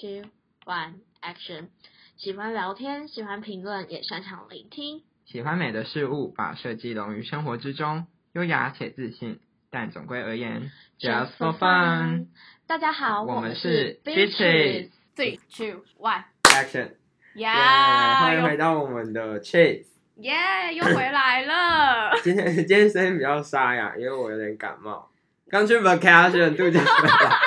[0.00, 0.22] two,
[0.64, 1.68] one, action！
[2.16, 5.02] 喜欢聊天，喜欢评论，也擅长聆听。
[5.26, 9.40] 喜欢美的事物，把设计融于生活之中，优雅且自信。
[9.70, 12.26] 但总归而言，just for fun。
[12.66, 14.90] 大家好，我们们是 Bitches。
[15.16, 16.92] Three, two, one, Action！
[17.34, 17.48] 耶！
[17.48, 18.42] 欢迎！
[18.42, 19.86] 回到我们的 Chase。
[20.16, 22.12] 耶，又回来了。
[22.22, 25.10] 今天今天声音比较沙哑，因为我有点感冒，
[25.48, 27.38] 刚去 vacation 度假回来，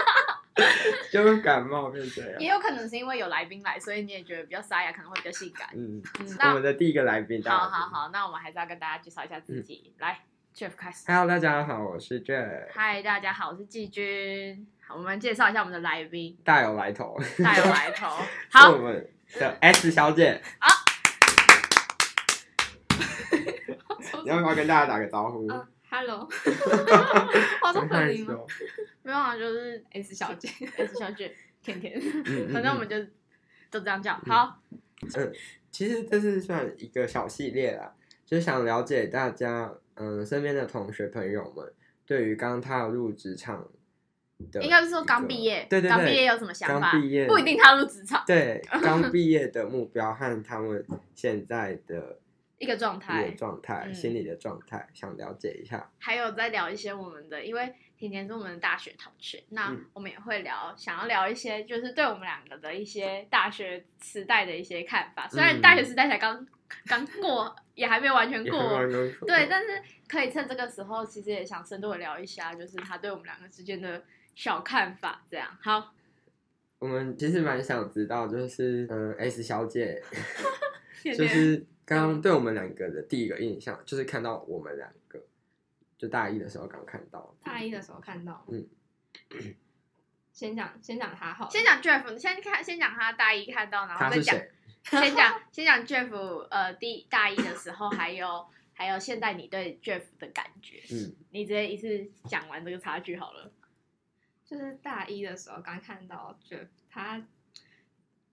[1.23, 2.39] 就感冒变这样。
[2.39, 5.69] 也有可能是因为有来宾来，所以你也觉得比较沙哑，可能会比较性感。
[5.73, 6.01] 嗯，
[6.39, 7.87] 那，我那们的第一个来宾，好好。
[7.87, 9.93] 好，那我们还是要跟大家介绍一下自己。
[9.99, 10.19] 来
[10.55, 11.05] ，Jeff 开始。
[11.07, 14.67] Hello，大家好，我是 Jeff，嗨，大家好，我是季军。
[14.85, 18.07] 好，我们介绍一下我们的来宾，大有来头，大有来头。
[18.51, 19.09] 好我好，们
[19.39, 20.41] 的 S 小姐。
[24.23, 25.47] 你要不要跟大家打个招呼？
[25.95, 26.27] 嗯，Hello，
[27.61, 28.35] 话说本名吗？
[29.03, 32.99] 没有啊，就是 S 小姐， S 小姐甜甜，嗯反正我们就
[33.71, 34.13] 就这样叫。
[34.25, 34.61] 嗯好，
[35.15, 35.33] 嗯，
[35.71, 37.93] 其实这是算一个小系列啦，
[38.25, 41.71] 就想了解大家，嗯，身边的同学朋友们
[42.05, 43.67] 对于刚踏入职场
[44.51, 46.91] 的，应该是说刚毕业，对对对，刚毕业有什么想法？
[46.91, 52.17] 刚毕业不一定踏入职场，对，刚毕业的目标和他们现在的
[52.57, 55.91] 一个状一个态，状态、嗯心理的状态，想了解一下。
[55.99, 65.27] 还有再聊一些我们的，因为甜甜是我们的大学同学，那嗯我们也会聊，想要聊一些就是对我们两个的一些大学时代的一些看法。
[65.27, 66.45] 虽然嗯大学时代才刚
[66.87, 68.59] 刚过，也还没有完全也过，
[69.27, 75.23] 对，但是可以趁这个时候，其实也想深度的聊一下，就是他对我们两个之间的小看法。
[75.29, 75.93] 这样好，
[76.79, 80.01] 我们其实蛮想知道，就是嗯，S 小姐
[81.03, 85.23] 就是刚刚对我们两个的第一个印象，就是看到我们两个，
[85.97, 88.67] 就大一的时候刚看到，大一的时候看到，嗯，
[90.33, 94.51] 先讲先讲他好了，先讲 Jeff，先看先讲他大一看到，然后再 讲，谁？
[94.83, 103.51] 先讲先讲 Jeff，呃，第大一的时候，还有还有现在你对 Jeff 的感觉，嗯，你直接一次讲完这个差距好了。
[104.43, 107.19] 就是大一的时候刚看到，Jeff，他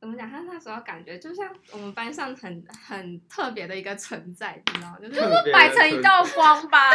[0.03, 0.29] 怎么讲？
[0.29, 4.99] 他那时候感觉就像我们班上很很特别的一个存在，你知道吗？
[5.01, 6.91] 就是 就是摆成一道光吧，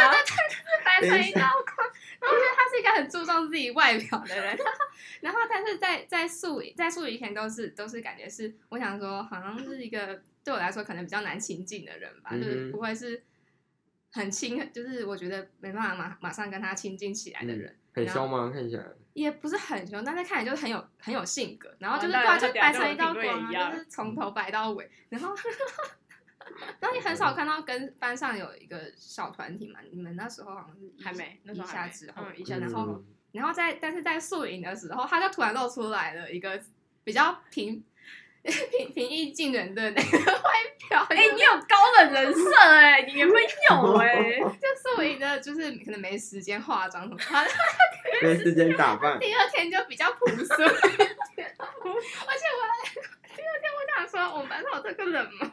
[0.84, 1.88] 摆成一道光。
[2.20, 4.58] 然后我觉得他是一个很注重自己外表的人，
[5.22, 13.22] 然后但是在在宿在素以前都是都是感觉是，我想说好像是一个对我来说可能比较难亲近的人吧，嗯就是不会是
[14.12, 17.74] 很亲，就是我觉得没办法马马上跟他亲近起来的人。
[17.94, 18.50] 很凶吗？
[18.52, 18.84] 看起来，
[19.22, 25.34] 也不是很凶，但是看起来就是很有很有性格，然后就是对啊就这等下跟我摆成一道光啊，就是从头摆到尾，然后
[26.80, 32.86] 然后你很少看到跟班上有一个小团体嘛，你们那时候好像是还没那时候还没下之后，嗯一下然后之后。
[32.92, 36.58] 嗯然后在但是在宿营的时候，他就突然露出来了一个
[37.04, 37.84] 比较平
[38.42, 40.50] 平平易近人的那个外
[40.88, 43.36] 表，哎、你有高冷人设哎、你原本
[43.70, 47.44] 有哎、 就宿营的，就是可能没时间化妆什么，他
[48.22, 50.96] 没时间打扮， 第二天就比较朴素一
[51.36, 52.72] 点，而且我还
[53.36, 55.52] 第二天我想说，我们班上有这个人吗？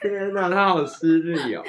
[0.00, 1.62] 天哪，他好失礼哦。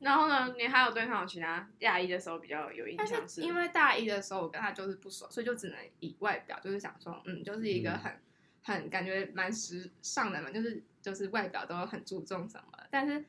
[0.00, 8.20] 然后呢，你还有对他有其他大一的时候比较有印但象是因为大一的时候我跟他就是不熟，所以就只能以外表就是想说，嗯，就是一个嗯很、
[8.64, 12.86] 很感觉蛮时尚的嘛，就是就是外表都很注重什么的。
[12.90, 13.24] 但是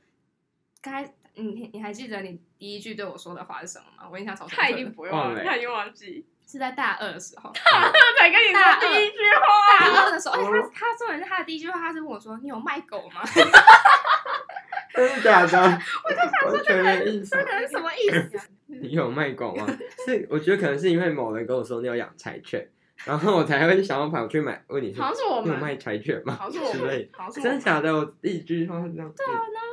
[0.82, 4.10] 刚才你你还记得你第一句对我说的话是什么吗？
[4.12, 4.62] 我印象超深刻。
[4.62, 9.80] 他一定不用忘，了他已经忘记，是在大二的时候， 他才跟你说第一句话。
[9.80, 13.22] 大二的时候，而且他他重点是他的第一句话，他是问我说：“你有卖狗吗？”
[14.94, 15.58] 真的假的？
[15.60, 17.46] 完全没印象这。
[17.46, 18.44] 个是什么意思啊？
[18.68, 19.66] 你有卖狗吗？
[20.06, 22.70] 是，我觉得可能是因为某人跟我说你有养柴犬，
[23.04, 26.48] 然后我才会想要跑去买，问你说好像是我们，你有卖柴犬吗好？
[26.48, 27.44] 像是我们，好像是我。
[27.44, 27.92] 真的假的？
[27.92, 29.12] 我第一句话是这样。
[29.18, 29.40] 对啊。
[29.52, 29.73] 那我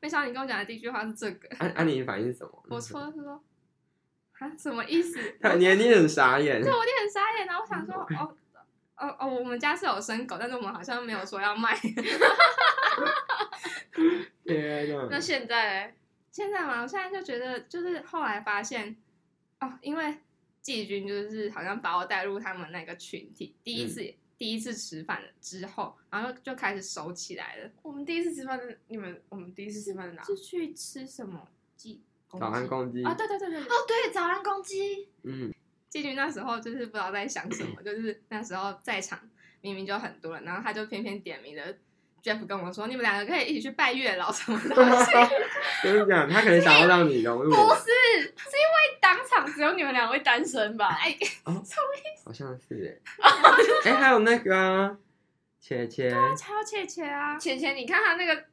[0.00, 1.48] 没想到你跟我讲的第一句话是这个。
[1.58, 2.62] 按 按你反应是什么？
[2.68, 3.42] 我说的是说，
[4.38, 5.18] 啊，什么意思？
[5.40, 6.70] 他你你很傻眼对，。
[6.70, 8.36] 我有点傻眼，然后我想说， 哦，
[8.96, 11.74] 哦哦，我们家是有生狗，但是我们好像没有说要卖。
[14.44, 15.20] 天那哪！
[15.20, 15.94] 现在嘞
[16.30, 18.96] 现在嘛，我现在就觉得，就是后来发现，
[19.60, 20.18] 哦，因为
[20.60, 27.70] 季军就是好像把我带入他们那个群体，第一次、第一次吃饭了之后，然后就开始熟起来了。
[27.82, 30.22] 我们第一次吃饭的你们，我们第一次吃饭的哪？
[30.24, 32.02] 是去吃什么鸡？
[32.28, 33.02] 早安公鸡。
[33.02, 35.08] 啊，对对对对对，哦，对，早安公鸡。
[35.22, 35.52] 嗯，
[35.88, 39.18] 季军那时候就是不知道在想什么，就是那时候在场
[39.62, 41.74] 明明就很多人，然后他就偏偏点名了
[42.26, 45.12] Jeff 跟我说，你们两个可以一起去拜月老什么东西。
[45.80, 47.50] 真的讲，他可能想要让你融入。
[47.50, 50.88] 不是，是因为当场只有你们两位单身吧？
[51.00, 53.00] 哎，好像是。
[53.22, 53.30] 哎，
[53.84, 54.96] 哎，还有那个啊，
[55.60, 58.44] 切切，还有切切啊，切切，你看他那个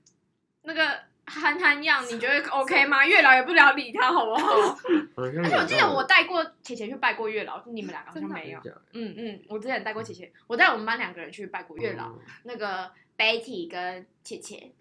[0.62, 3.06] 那个憨憨样，你觉得 OK 吗？
[3.06, 4.78] 月老也不了理他，好不好？
[5.16, 8.60] 而且我记得我带过浅浅去拜过月老，你们两个好像没有。
[8.92, 14.72] 嗯嗯，我之前带过浅浅，我带我们班两个人去拜过月老，哦那个 Betty 跟浅浅，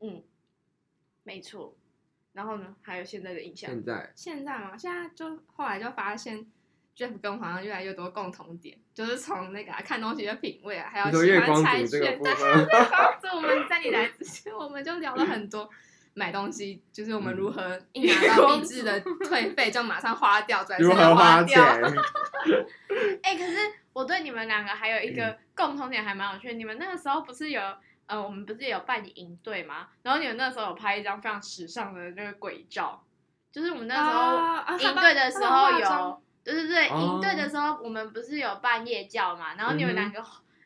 [0.00, 0.22] 嗯，
[1.22, 1.74] 没错。
[2.32, 6.46] 然后呢，还有现在的印象，现在现在嘛，现在就后来就发现。
[6.96, 12.00] Jeff 跟我好像越来越多共同点，就是从那个、啊、看东西的品味啊，还有喜欢猜拳。
[12.00, 15.68] 对，部分，月光族，我们在你来之前，我们就聊了很多
[16.14, 21.62] 买东西，就是我们如何 一拿到币制的退费就马上花掉，转身就如何花掉。
[21.62, 21.94] 钱？
[23.22, 23.58] 哎、可是
[23.92, 27.60] 我对你们两个还有一个共同点还蛮有趣的，你们那个时候不是有
[28.06, 29.88] 呃，我们不是有办营队吗？
[30.02, 33.04] 然后你们那时候有拍一张非常时尚的那个鬼照，
[33.52, 39.54] 就是我们那时候营队的时候有妆，对对对，哦营队的时候我们不是有办夜教嘛？
[39.56, 40.24] 然后你们两个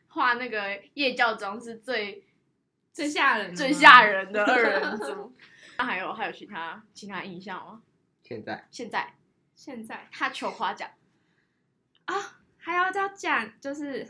[0.09, 2.23] 画那个夜教中是最
[2.93, 5.35] 最吓人，最吓人的二人组。
[5.79, 7.81] 那还有还有其他其他印象吗？
[8.21, 9.15] 现在现在
[9.55, 10.87] 现在他求夸奖，
[12.05, 12.13] 啊，
[12.57, 14.07] 还要再讲，就是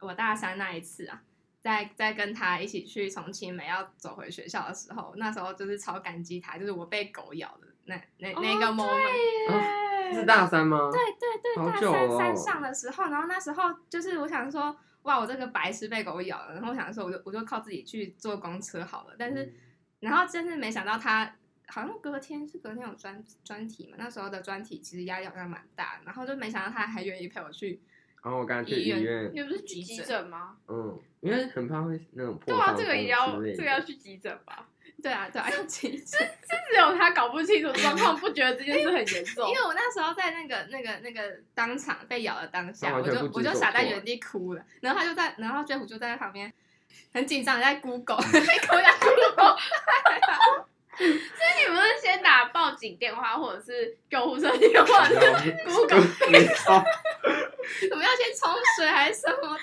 [0.00, 1.22] 我大三那一次啊，
[1.62, 8.88] 在在跟他一起去重庆美要走回学校的时候，那时候就是超感激他，就是我被狗咬的那那那个 moment。
[9.48, 10.90] 对是大三吗？
[10.90, 19.14] 对对对，大三山上的时候，然后那时候就是我想说，哇，我这个白痴被狗咬了，然后我想说，我就我就靠自己去坐公车好了。
[19.18, 19.52] 但是，嗯
[20.00, 21.24] 然后真是没想到他
[21.68, 27.80] 好像隔天是隔天有专专题嘛，那时候的专题其实压力好像蛮大的，然后就没想到他还愿意陪我去。
[28.22, 30.56] 然后我刚才去医院院，你不是去急诊吗？
[30.68, 34.68] 嗯，因为很怕会那种破对啊，这个也要这个要去急诊吧？
[35.02, 36.04] 对啊，对啊，要急 诊。
[36.06, 36.18] 只
[36.90, 39.48] 有他搞不清楚状况，不觉得这件事很严重。
[39.48, 39.54] 因。
[39.54, 41.22] 为我那时候在那个那个那个
[41.54, 46.52] 当场被咬的当下，我就我就傻在原地哭了，然后他就在，然后 Jeff 就在旁边
[47.12, 48.78] 很紧张地在 Google， 被狗。
[48.80, 49.56] 咬 Google，
[50.98, 56.00] 你们是先打报警电话或者是救护车电话 Google
[56.30, 56.82] 没错，
[57.90, 59.56] 我们要先冲水还是什么？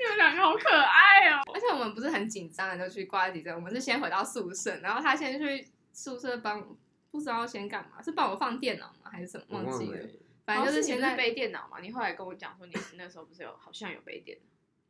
[0.00, 1.42] 你们两个好可爱哦！
[1.54, 6.76] 而且我们不是很紧张的就去挂急诊，我们是先回到宿舍，然后他先去宿舍帮，
[7.10, 9.62] 不知道先干嘛，是帮我放电脑吗还是什么？
[9.62, 9.98] 忘记了。
[10.44, 14.36] 反正就是现现在在背电脑嘛，你后来跟我讲说你那时候不是有好像有背电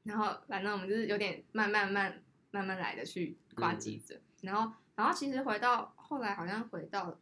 [0.04, 7.18] 脑，然后反正我们就是有点慢慢慢慢慢来的去挂急诊，然后然后其实回到后来好像回到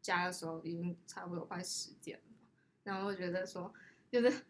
[0.00, 2.46] 家的时候已经差不多快十点了吧，
[2.84, 3.72] 然后我觉得说
[4.10, 4.44] 就是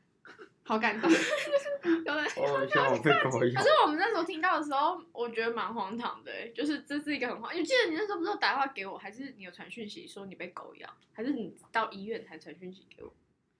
[0.66, 1.08] 好感动，
[2.04, 3.68] 有点我希望我被 狗咬可是。
[3.82, 7.54] 我们那时候听到的时候，我觉得蛮荒唐的欸，就是这是一个很荒。
[7.56, 13.12] 你记得你那时候不是有打电话给我，还是你有传讯息说你被狗咬，还是你到医院才传讯息给我？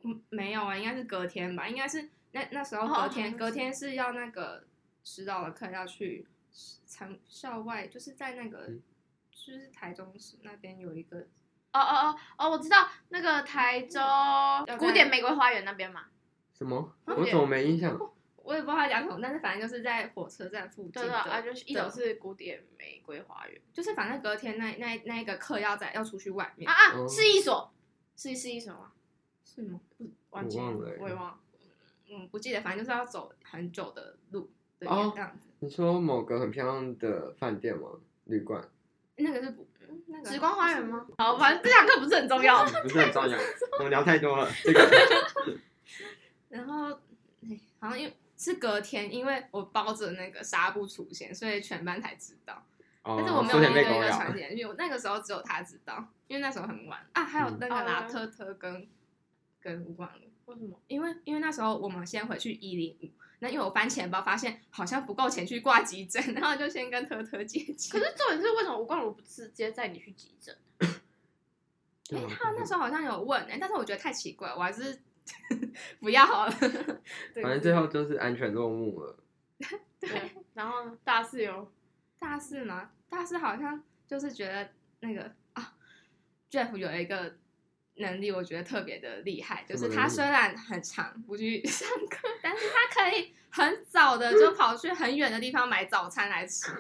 [0.03, 4.65] 嗯没有啊，应该是隔天吧，应该是那那时候哦隔天、隔天是要那个
[5.05, 6.27] 指导的课要去
[6.87, 8.83] 长校外，就是在那个、嗯
[9.31, 11.19] 就是台中市那边有一个
[11.73, 14.01] 哦哦哦哦，我知道那个台州
[14.77, 16.07] 古典玫瑰花园那边嘛。
[16.57, 16.93] 什么？
[17.05, 17.99] 啊我怎么没印象？
[18.37, 27.73] 我也不知道他讲什么，但是反正就是在火车站附近对对的啊，就是一楼是古典玫瑰花园就是反正隔天那那那一个课要在要出去外面啊，啊，是一所，
[28.17, 28.93] 是是一所吗？
[29.45, 29.81] 是吗？
[29.99, 31.39] 不忘记我忘了欸我也忘了。
[32.09, 35.49] 嗯，不记得，反正就是要走很久的路的哦这样子。
[35.59, 37.89] 你说某个很漂亮的饭店吗？
[38.27, 38.63] 旅馆？
[39.17, 39.57] 那个是
[40.07, 41.05] 那个紫光花园吗？
[41.19, 42.65] 好，反正这堂课不是很重要。
[42.65, 43.37] 不是很重要，
[43.79, 44.49] 我们聊太多了。
[44.63, 44.81] 这个
[46.49, 46.91] 然后
[47.43, 52.65] 哎好像因为是隔天，因为我包着那个纱布出现，所以全班才知道。
[53.03, 57.25] 哦，但是我没有说一个一个传简讯，我那个时候只有他知道，因为那时候很晚啊。
[57.25, 58.89] 还有嗯那个啦，哦特特跟
[59.61, 60.81] 跟吴冠如，为什么？
[60.89, 67.99] 因为因为那时候我们先回去一零五，那因为我翻钱包发现好像不够钱去挂急诊，然后就先跟特特借钱。
[67.99, 70.57] 可是重点是为什么吴冠如不直接载你去急诊？
[72.11, 75.01] 哎、他那时候好像有问哎、但是我觉得太奇怪，我还是
[76.01, 76.53] 不要好了。
[77.35, 79.17] 对反正最后就是安全落幕了。
[80.01, 80.11] 对，
[80.55, 81.71] 然后大四有
[82.19, 84.69] 大四嘛，大四好像就是觉得
[85.01, 85.73] 那个啊
[86.51, 87.37] ，Jeff 有一个
[87.97, 96.71] 能力，我觉得特别的厉害，就是他虽然很长不去 上课，但是他可以很早的就跑去很远的地方买早餐来吃。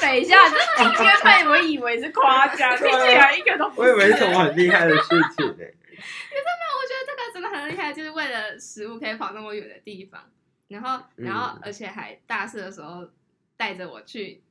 [0.00, 5.64] 等一下，这今天被我以为是夸奖，听起来一个都不我以为是什么很厉害的事情呢、
[7.42, 10.22] 真的很厉害，就是为了食物可以跑那么远的地方。
[10.68, 13.06] 然后然后嗯而且还大四的时候
[13.56, 14.42] 带着我去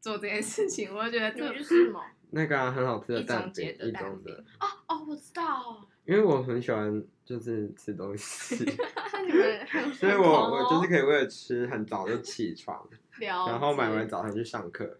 [0.00, 2.02] 做这件事情，我就觉得你这就是什么？
[2.34, 8.64] 那个、啊、很好吃的蛋饼，一的蛋饼中的，哦哦，我知道，因为我很喜欢就是吃东西，
[9.12, 12.88] 那 你们所以我我就是可以为了吃很早就起床，
[13.20, 14.98] 然后买完早餐去上课，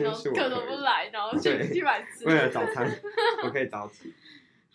[0.00, 2.24] 然后课都不来，然后去去买吃。
[2.26, 2.88] 为了早餐
[3.44, 4.12] 我可以早起。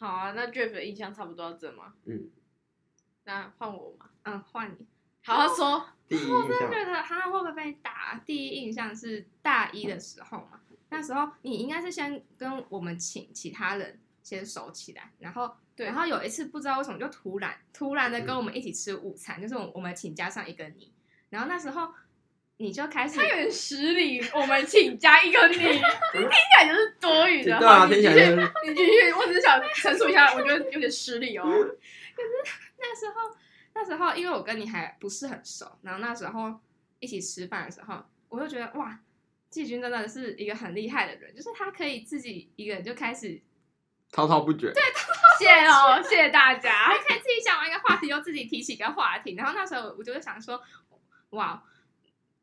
[0.01, 1.93] 好啊，那 Jeff 的印象差不多到这吗？
[2.05, 2.31] 嗯，
[3.23, 4.87] 那换我嘛，嗯换你。
[5.23, 5.85] 好好说。
[6.07, 8.19] 第一印我真的觉得他会不会被打？
[8.25, 20.91] 第一印象是大一的时候嘛，那时候你应该是先跟我们请其他人先熟起来，然后对然后有一次不知道为什么就突然突然的跟我们一起吃午餐，就是我我们请加上一个你，
[21.29, 21.93] 然后那时候
[22.61, 27.57] 你就开始他有点失礼，我们请加一个你， 听起来就是多余的。
[27.57, 31.43] 对啊，听起来继续就是你继续，我只是想陈述一下，我觉得有点失礼哦。
[31.43, 33.35] 可是那时候，
[33.73, 36.53] 那时候因为我跟你还不是很熟，然后那时候
[36.99, 38.99] 一起吃饭的时候，我就觉得哇，
[39.49, 43.41] 季军真的是一个很厉害的人，就是他可以自己一个人就开始，
[44.11, 44.71] 滔滔不绝。
[44.71, 44.83] 对
[45.39, 46.97] 谢哦，谢谢大家他。
[46.99, 50.61] 可以自己讲完一个话题，又自己提起一个话题，然后那时候我就会想说，
[51.31, 51.63] 哇，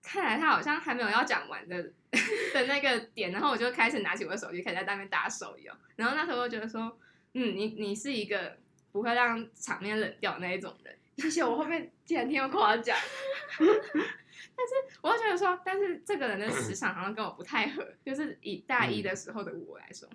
[0.08, 6.98] 看来他好像还没有要讲完的的那个点，然后我就开始拿起我的手机，开始在那边打手游，然后那时候我就觉得说，
[7.34, 8.56] 嗯，你你是一个
[8.90, 10.96] 不会让场面冷掉那一种人。
[11.18, 12.96] 谢谢我后面竟然听到夸奖，
[13.58, 14.72] 但是
[15.02, 20.08] 我会觉得说，但是这个人的磁场好像跟我不太合，就是以大一的时候的我来说，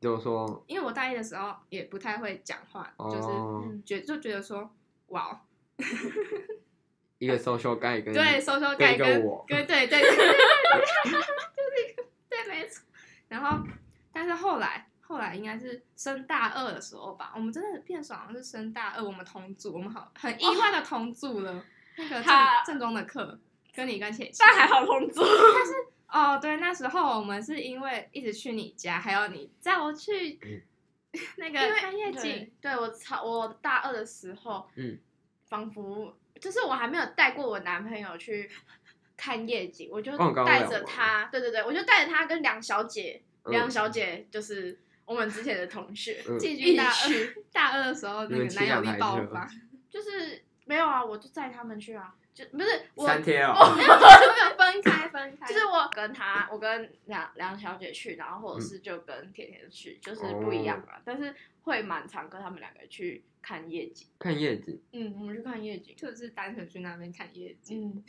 [0.00, 4.74] 就是说，因为我大一的时候也不太会讲话，就是觉就觉得说，
[5.08, 5.44] 哇，
[7.20, 10.26] 一个 social guy 跟对，social 跟 guy 跟我跟对对对对对，
[11.06, 12.82] 就是一个对没错。
[13.28, 13.64] 然后，
[14.12, 21.64] 但是后来后来应该是升大二的时候吧，我们真的变熟，好像是升大二，我们同组，我们好很意外的同组了，
[21.96, 23.38] 那个正他正宗的课，
[23.74, 25.22] 跟你跟铁但还好同组。
[25.22, 25.72] 但是。
[26.12, 30.60] 哦，对，那时候我们是因为一直去你家，还有你载我去嗯
[31.38, 34.98] 那个看夜景对，，对我操我大二的时候，嗯，
[35.48, 38.50] 仿佛就是我还没有带过我男朋友去
[39.16, 49.48] 看夜景，我就哦刚刚带着他，对对对，我就带着他跟梁小姐，嗯梁小姐就是我们之前的同学，嗯进一起居大去二大二的时候，那个们骑男友力爆发，
[49.90, 64.08] 就是没有啊，我就载他们去啊，就不是我，三天哦，没有分开分开，就是我跟他，我跟梁梁小姐去，然后或者是就跟甜甜去，就是不一样啊，但是会蛮常跟他们两个去看夜景。
[64.18, 65.94] 看夜景，嗯，我们去看夜景。
[65.96, 68.02] 就是单纯去那边看夜景。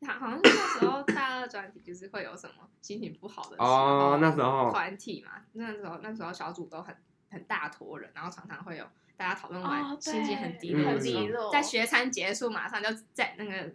[0.00, 4.70] 嗯， 好好像是那时候大二专题，就是会有什么心情不好的时候哦那时候。
[4.70, 6.94] 团体嘛，那时候那时候小组都很
[7.30, 13.72] 很大坨人，然后常常会有大家讨论完、哦心情很低落很落的时候，低落，在学餐结束马上就在那个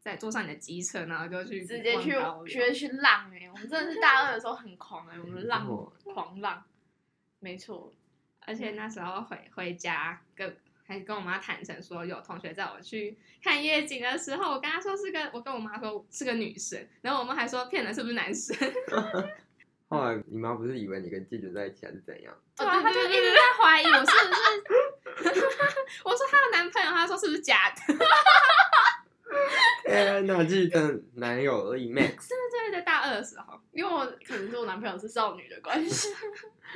[0.00, 2.12] 在坐上你的机车，然后就去直接去
[2.46, 6.62] 直接去浪哎、我们真的是大二的时候很狂哎、我们浪哦狂浪，
[7.38, 7.92] 没错。
[8.44, 18.56] 而且那时候回回家跟还跟我妈坦诚说，有同学载我去看夜景的时候，我跟她说是个，我跟我妈说是个女生，然后我妈还说骗人是不是男生？
[19.92, 22.34] 后来你妈不是以为你跟季军在一起还是怎样？
[22.56, 25.30] 对啊，对对对她就一直在怀疑我是不是。
[26.04, 27.94] 我说她的男朋友，她说是不是假的？
[29.84, 36.08] 天哪，季的男友力 max，对对，大二的时候因为我可能是我男朋友是少女的关系，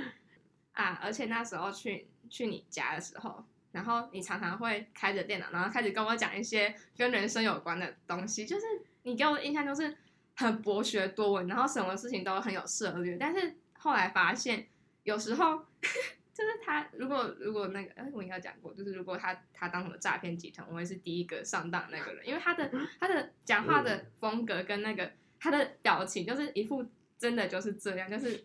[0.73, 8.65] 啊，而且那时候去去你家的时候，然后你常常会开着电脑，然后开始跟我讲一些跟人生有关的东西，就是
[9.03, 9.95] 你给我的印象就是
[10.37, 13.17] 很博学多闻，然后什么事情都很有涉略。
[13.17, 14.67] 但是后来发现，
[15.03, 15.67] 有时候
[16.33, 26.87] 就是他如果如果那个，哎，我应该讲过，就是如果他他当什么诈骗集团，我会是第一个上当那个人，因为他的他的讲话的风格跟那个他的表情，就是一副
[27.19, 28.45] 真的就是这样，就是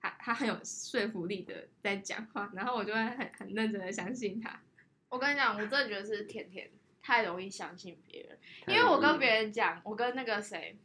[0.00, 4.60] 他他很有说服力的在讲话，然后我就会很很认真的相信他。
[5.08, 6.70] 我跟你讲，我真的觉得是甜甜
[7.02, 10.78] 太容易相信别人，因为我跟别人讲，我跟那个谁，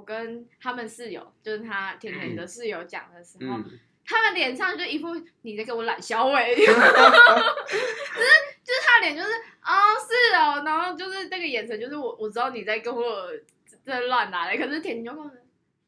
[0.00, 5.08] 我跟他们室友，就是他甜甜的室友讲的时候，嗯，他们脸上就一副
[5.42, 6.72] 你在给我揽小尾， 就是就
[8.72, 9.28] 是他的脸就是
[9.62, 13.28] 哦是哦，然后就是那个眼神就是我我知道你在跟我
[13.82, 15.30] 在乱来，可是甜甜就跟我，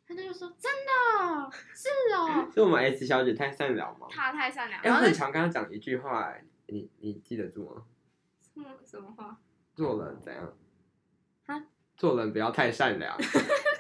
[0.07, 4.07] 他就说真的是哦，是我们 S 小姐太善良吗？
[4.11, 7.83] 她太善良，哎，我很然后就常跟她讲一句话，哎你你记得住吗？
[8.53, 9.39] 什么什么话？
[9.75, 10.55] 做人怎样？
[11.47, 11.65] 啊？
[11.97, 13.17] 做人不要太善良。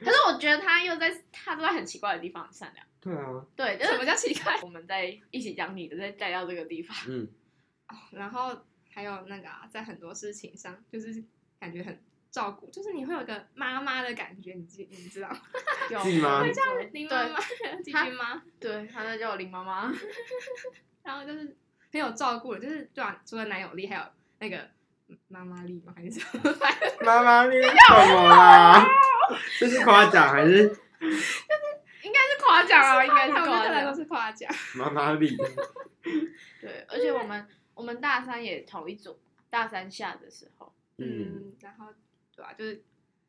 [0.04, 4.58] 可是我觉得他又在他都在很奇怪的地方很善良，对啊，对，就什是么叫奇怪？
[4.62, 7.28] 我们在一起讲你的，再带到这个地方，嗯，
[8.12, 8.56] 然后
[8.90, 11.22] 还有那个、啊、在很多事情上，就是
[11.58, 15.40] 感觉很照顾，就是你会有个妈妈的感觉，你知你知道吗？
[15.90, 19.92] 有是吗没错林妈妈对， 季军妈，对，他在叫我林妈妈。
[21.02, 21.56] 然后就是
[21.90, 24.02] 很有照顾，就是对啊，除了男友力，还有
[24.38, 24.68] 那个
[25.28, 25.92] 妈妈力吗？
[25.96, 26.54] 还是什么？
[27.04, 28.86] 妈妈力什么啦？
[29.58, 30.62] 这是夸奖还是
[32.02, 33.94] 应该是夸奖啊，应该是我觉得夸对来说奖。
[33.94, 34.54] 是夸奖。
[34.74, 35.36] 妈妈力？
[36.60, 41.86] 对，而且我们我们大三也同一组，大三下的时候，嗯，嗯，然后
[42.34, 42.82] 对啊，就是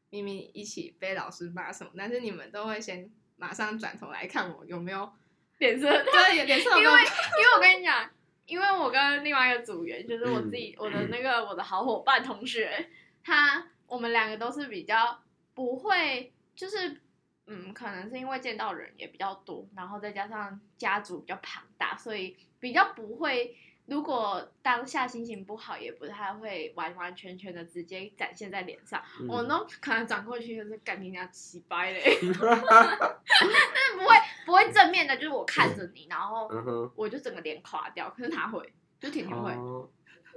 [0.09, 5.11] 明明一起被老师骂什么，但是你们都会先马上转头来看我有没有
[5.59, 8.09] 脸色对有脸色有没有因为因为我跟你讲，
[8.45, 12.89] 因为我跟另外一个组员，就是我自己、我的那个我的好伙伴同学，
[13.23, 15.21] 他我们两个都是比较
[15.53, 17.01] 不会，就是
[17.47, 23.55] 嗯，可能是因为见到人也比较多，然后再加上家族比较庞大，所以比较不会。
[23.87, 29.03] 如果当下心情不好，也不太会完完全全的直接展现在脸上。
[29.19, 34.15] 嗯我呢，可能转过去就是干你娘鸡掰嘞， 但是不会
[34.45, 36.49] 不会正面的，就是我看着你，然后
[36.95, 38.09] 我就整个脸垮掉。
[38.11, 39.89] 可是他会，就甜甜会，哦，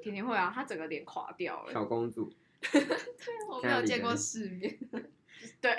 [0.03, 1.73] 甜甜会啊，他整个脸垮掉了。
[1.73, 2.33] 小公主，
[3.51, 4.79] 我没有见过世面。
[5.61, 5.71] 对，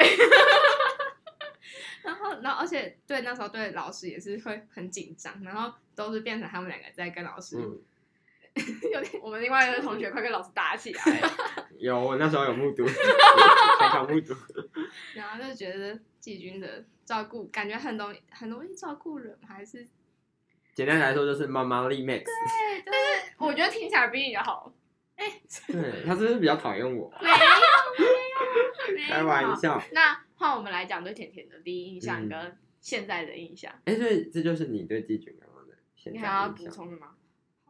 [2.04, 7.82] 然后，然后，而且对那时候对老师也是会很紧张，然后都是变成他们两个在跟老师、嗯，
[8.94, 11.32] 有点我们另外一个同学快跟老师打起来了。
[11.78, 14.34] 有，我那时候有目睹，全场目睹。
[15.14, 19.88] 然后就觉得季军的照顾感觉很容易很容易照顾人，还是
[20.74, 22.24] 简单来说就是妈妈力 max。
[22.24, 24.72] 对但是，我觉得听起来比你的好。
[25.72, 27.12] 对， 他是不是比较讨厌我？
[27.22, 29.82] 没有没有，开玩笑。
[29.92, 36.70] 那换我们来讲对甜甜的第一印象嗯跟现在的印象，哎，所以这就是你对季军刚刚的现在你还要补。
[36.70, 37.16] 充的吗？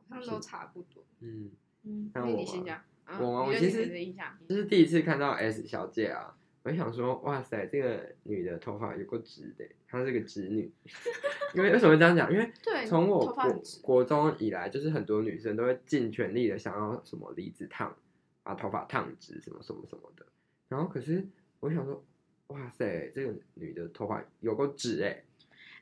[0.10, 1.04] 好像都差不多。
[1.22, 1.52] 嗯，
[1.84, 2.78] 嗯，那那我你先讲。
[2.78, 2.84] 嗯
[3.20, 4.36] 我我其实甜的印象。
[4.50, 6.36] 这是第一次看到 S 小姐啊，
[6.66, 10.74] 我就想说，哇塞，这个女的头发有够直的，她是个直女。
[11.54, 12.34] 因为为什么会这样讲？
[12.34, 13.62] 因为对，从我国。
[13.84, 17.96] 国中以来，就是很多女生都会尽全力的想要什么离子烫，
[18.42, 20.26] 把头发烫直，什么什么什么的。
[20.68, 21.24] 然后可是
[21.60, 22.04] 我想说，
[22.48, 25.24] 哇塞，这个女的头发有够直哎、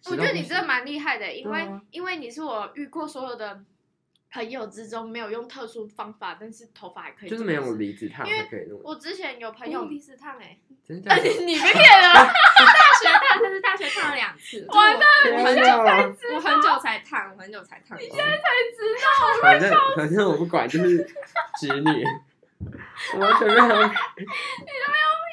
[0.07, 3.63] 我觉得你真的的蛮厉害的，因为、啊因为你是我遇过所有的
[4.33, 8.81] 朋友之中没有用特殊方法，但是头发还可以就是没有离子烫因为才可以弄。
[8.83, 11.13] 我之前有朋朋友友，第四趟哎，真的？
[11.15, 11.21] 你
[11.59, 12.31] 被骗了， 大
[12.99, 15.43] 学烫，但是大学烫了两次， 完蛋天哪
[16.33, 17.95] 我很久才烫，我很久才烫。
[17.99, 18.41] 你现在才
[18.75, 19.05] 知道
[19.41, 21.05] 反正反正我不管，就是
[21.59, 22.03] 直女。
[23.13, 23.59] 我完全没有，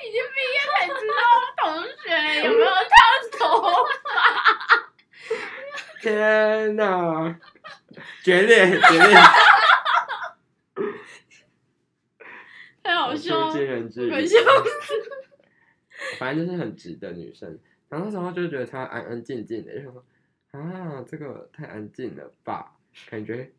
[0.02, 1.20] 已经毕业才知道
[1.62, 1.64] 同
[2.04, 2.04] 学
[2.44, 2.92] 有没有烫
[3.38, 3.40] 头
[4.04, 4.08] 发。
[6.02, 6.84] 天哪！
[8.22, 9.16] 决裂，决裂！
[12.83, 14.37] 太好笑了，惊人之语我快笑。
[16.18, 17.59] 反正就是很直的女生。
[17.88, 20.04] 然后那时候就觉得她安安静静的，就想说
[20.52, 22.76] 啊，这个太安静了吧？
[23.09, 23.50] 感觉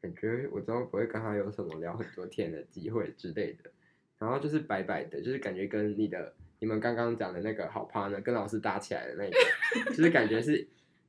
[0.00, 3.70] 感觉我之后不会跟她有什么聊很多天的机会之类的。
[4.18, 10.66] 然后就是白白的，就是感觉跟你的你们刚刚讲的那个好 partner 跟老师打起来的那个，就是感觉是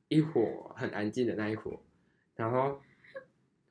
[0.08, 1.82] 一伙很安静的那一伙。
[2.40, 2.80] 然后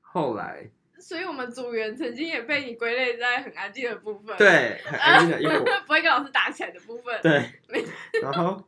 [0.01, 0.69] 后来。
[1.01, 5.65] 所以我们组员曾经也被你归类在很安静的部分，，对很安静的一 伙。
[5.88, 7.41] 不会跟老师打起来的部分，对，
[8.21, 8.62] 然后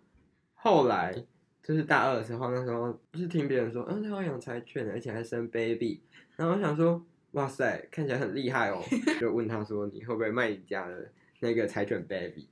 [0.53, 1.13] 后来
[1.61, 6.01] 就是大二的时候，那时候就是听别人说，嗯，他要养柴犬，而且还生 baby，
[6.37, 8.81] 然后我想说，哇塞，看起来很厉害哦，
[9.19, 11.11] 就问他说，你会不会卖你家的
[11.41, 12.47] 那个柴犬 baby？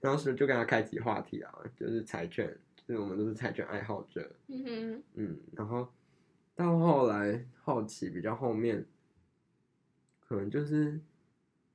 [0.00, 2.56] 然后是就跟他开启话题啊，就是柴犬，
[2.86, 5.88] 就是我们都是柴犬爱好者，嗯哼，嗯，然后
[6.54, 8.84] 到后来好奇比较后面，
[10.20, 11.00] 可能就是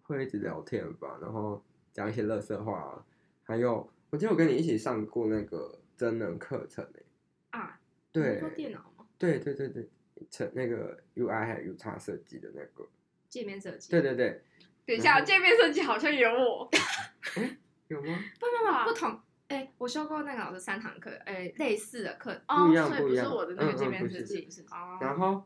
[0.03, 3.05] 会一直聊天吧，然后讲一些乐色话啊，
[3.43, 7.05] 还有我记得我跟你一起上过那个真人课程诶、
[7.51, 7.79] 啊，
[8.11, 9.05] 对你说电脑吗？
[9.17, 9.89] 对对对对，
[10.29, 12.87] 成那个 UI 还有 UX 设计的那个，
[13.27, 13.91] 界面设计。
[13.91, 14.41] 对对对，
[14.85, 16.69] 等一下，界面设计好像有我
[17.89, 18.19] 有吗？
[18.39, 19.19] 不不不，不同。
[19.49, 22.31] 哎，我修过那个老师三堂课，哎，类似的课。
[22.47, 25.43] 哦不一样所以不是不一样我的那个嗯嗯不是界面设计，不是哦，然后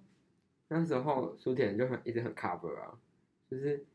[0.68, 3.00] 那时候苏田就很一直很 cover 啊，
[3.50, 3.86] 就是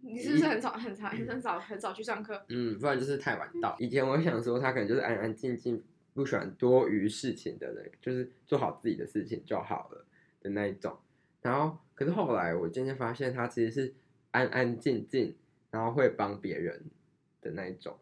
[0.00, 2.44] 你是不是很早很早很早很早去上课？
[2.48, 3.76] 嗯，不然就是太晚到。
[3.80, 5.82] 以前我想说他可能就是安安静静，
[6.14, 10.06] 不喜欢多余事情的人，就是做好自己的事情就好了
[10.40, 10.96] 的那一种。
[11.42, 13.94] 然后，可是后来我渐渐发现他其实是
[14.30, 15.36] 安安静静，
[15.72, 16.84] 然后会帮别人
[17.40, 17.98] 的那一种。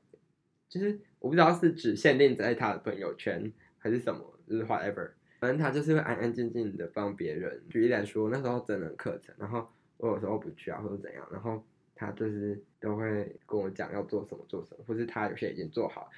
[0.68, 5.08] 就是我不知道是只限定在他的朋友圈还是什么，就是 whatever。
[5.40, 7.62] 反正他就是会安安静静的帮别人。
[7.70, 16.10] 举例来说，那时候真人课程，然后我有时候不去啊，或者怎样，然后他就是都会跟我讲要做什么做什么，或是他有些已经做好。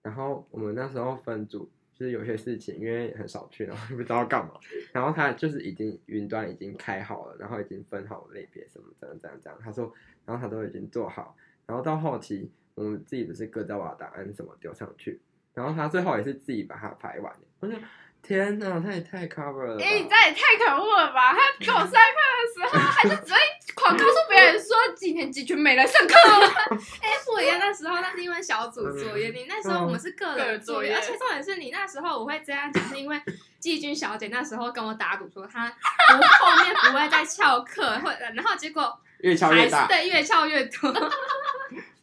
[0.00, 4.54] 然后我们那时候分组，就是有些事情因为很少去，然后 不知道干嘛，
[4.92, 9.58] 然后他就是已经云端已经开好了，然后已经分好类别什么这样这样这样。
[9.60, 9.92] 他说，
[10.24, 15.20] 然后他都已经做好，然后到后期我们自己不是各自把答案什么丢上去，
[15.54, 17.32] 然后他最后也是自己把它排完。
[17.60, 17.76] 我说
[18.22, 19.84] 天哪，他也太 cover 了吧！
[19.84, 21.32] 哎、你这也太可恶了吧！
[21.32, 23.38] 他跟我上课的时候，他就只会
[23.74, 26.14] 狂告诉别人说几年几群没来上课。
[27.02, 33.20] 哎、不一样，那时候那是因为小组作业，你那时候我们是个人作业，个人作业而且重点是你那时候我会这样讲，是因为
[33.58, 39.88] 季军小姐那时候跟我打赌说她不后面不会再翘课，或然后结果越翘越大。
[39.88, 40.92] 对越翘越多。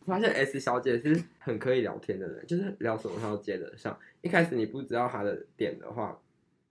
[0.09, 3.97] 发现 S 小姐是很可以聊天的人，就是聊什么她都接得上。
[4.21, 6.19] 一开始你不知道她的点的话，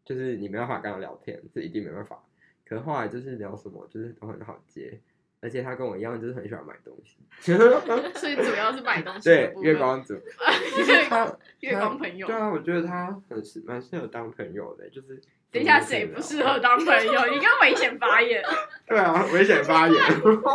[0.05, 2.23] 就是你没办法跟她聊天，是一定没办法。
[2.67, 5.01] 可是后来就是聊什么，就是都很好接，
[5.41, 7.17] 而且她跟我一样，就是很喜欢买东西。
[8.19, 9.63] 所以主要是买东西的对。
[9.63, 10.15] 月光族，
[11.09, 12.37] 她月光朋友对。
[12.37, 15.19] 啊，我觉得她很适蛮适合当朋友的，就是
[15.51, 16.59] 等一下，谁不适合？
[16.59, 17.27] 当朋友？
[17.33, 18.43] 你刚危险发言。
[18.87, 19.97] 对啊，危险发言。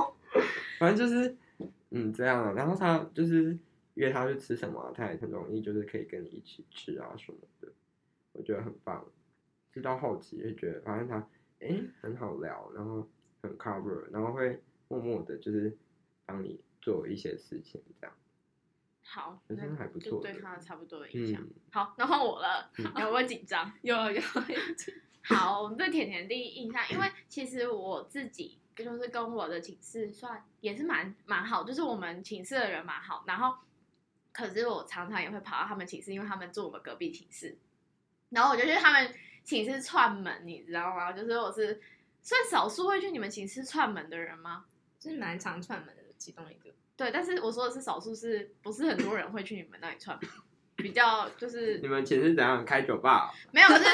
[0.79, 1.35] 反正就是
[1.95, 3.57] 嗯这样啊，然后他就是
[3.93, 7.71] 约他去吃什么啊、他也很容易就是可以跟你一起吃啊什么的，
[8.31, 9.05] 我觉得很棒。
[9.71, 11.17] 直到后期就觉得，反正他
[11.59, 13.07] 哎、诶很好聊，然后
[13.41, 15.75] 很 cover，然后会默默的就是
[16.25, 18.15] 帮你做一些事情这样。
[19.03, 21.41] 好，人生还不错的对他差不多的印象。
[21.41, 23.71] 嗯，好，那换我了，嗯有没有紧张？
[23.81, 24.21] 有有有，
[25.23, 33.55] 好，我们对甜甜第一印象，因为其实我自己就是跟我的寝室算也是蛮蛮好，就是我们寝室的人蛮好，然后
[34.31, 37.57] 可是我常常也会跑到他们寝室，因为他们住我们隔壁寝室，
[38.29, 41.11] 然后我就去他们寝室串门，你知道吗？
[41.11, 41.81] 就是我是
[42.21, 44.65] 算少数会去你们寝室串门的人吗？
[44.99, 46.73] 是蛮常串门的其中一个。
[46.95, 50.29] 对，但是我说的是少数，是不是很多人会去你们那里串门？
[50.75, 53.85] 比较就是 你们寝室怎样开酒吧哦、没有，是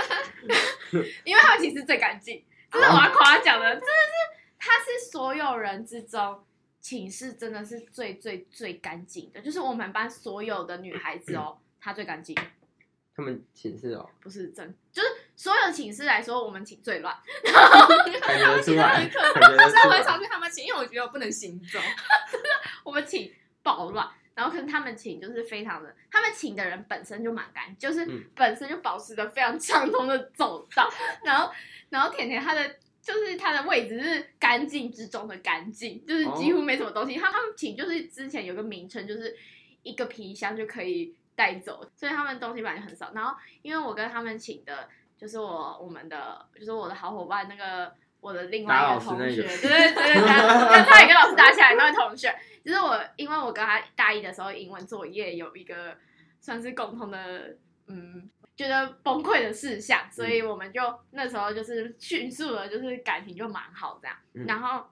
[1.26, 6.44] 因为他们寝室最干净，这是我要夸奖的，真的是他是所有人之中
[6.82, 12.36] 寝室真的是最最最干净的，就是我们班所有的女孩子哦， 她最干净，
[13.16, 17.16] 他们寝室哦，不是真，就是所有寝室来说，我们寝最乱，
[18.22, 20.04] 感觉得出来， 很可感觉得但是我很。
[20.04, 21.80] 少去他们寝，因为我觉得我不能行走。
[22.84, 24.10] 我们寝暴乱。
[24.34, 28.24] 然后可是他们寝就是非常的，他们寝的人本身就蛮干，就是嗯。
[28.36, 30.90] 本身就保持着非常畅通的走道，
[31.24, 31.52] 然后
[31.90, 32.76] 然后甜甜她的
[33.14, 37.16] 就是他的位置是干净之中的干净，就是几乎没什么东西。
[37.16, 39.36] 他他们请就是之前有个名称，就是
[39.82, 43.12] 一个皮箱就可以带走，所以他们东西本来就很少。
[43.16, 47.92] 然后因为我跟他们请的，就是我我们的就是我的好伙伴那个。
[48.22, 55.96] 我的另外一个同学， 对对对对对，他他也跟老师打起来那位同学，就是我，因为我跟他大一的时候英文作业有一个
[56.42, 57.56] 算是共同的，
[57.88, 64.18] 嗯，觉得崩溃的事项，所以我们就那时候就是迅速的，就是感情就蛮好这样。
[64.34, 64.86] 嗯然后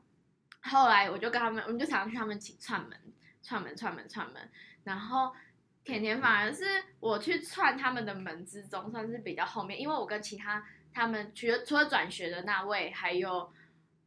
[0.61, 2.97] 后来我就跟他们，我们就常常去他们请串门、
[3.43, 4.49] 串门、串门、串门。
[4.85, 5.35] 然后
[5.83, 6.63] 甜甜反而是
[7.01, 13.51] 我去串他们的门之中，算是比较后面，因为我跟其他他们除了除了转学的那位，还有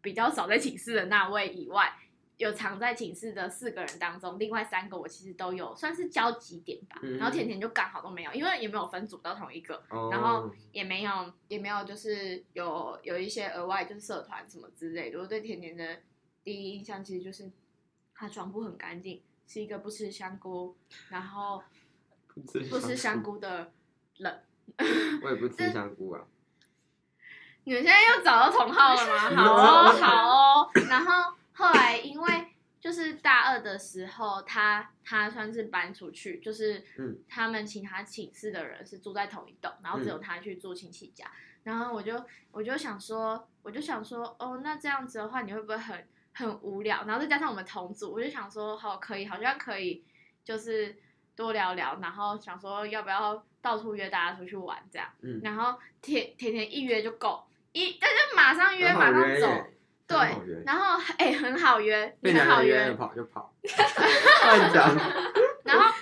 [0.00, 1.92] 比较少在寝室的那位以外，
[2.40, 6.98] 有藏在寝室的四个人当中，另外三个我其实都有算是交集点吧。
[7.02, 15.18] 嗯然后甜甜就刚好都没有，因为也没有分组到同一个，哦然后也没有也没有就是有有一些额外就是社团什么之类的。
[15.20, 15.98] 我对甜甜的
[16.42, 17.50] 第一印象其实就是
[18.14, 20.74] 她床铺很干净，是一个不吃香菇，
[21.10, 21.62] 然后
[22.26, 23.70] 不吃不吃香，菇的
[24.16, 24.42] 人。
[25.22, 26.24] 我也不吃 香菇啊。
[27.64, 29.18] 你们现在又找到同号了吗？
[29.36, 30.70] 好哦，好哦。
[30.88, 32.46] 然后后来因为
[32.80, 41.30] 就是大二的时候，他他算是搬出去，就是嗯他们其他寝室的人是住在同一栋，然后只有他去住亲戚家。
[41.62, 47.04] 然后我就我就想说，我就想说，哦，那这样子的话，你会不会很 很无聊？
[47.04, 50.02] 然后再加上我们同组，我就想说，好，可以，好像可以，
[50.42, 50.96] 就是
[51.36, 51.98] 多聊聊。
[52.00, 55.06] 然后想说，要不要到处约大家出去玩这样？
[55.20, 59.66] 嗯，然后甜甜甜一约就够，一但是马上约，马上走，
[60.18, 63.54] 对然后哎、很好约，被很好约，跑就跑，
[64.44, 64.96] 乱讲。
[65.64, 65.94] 然后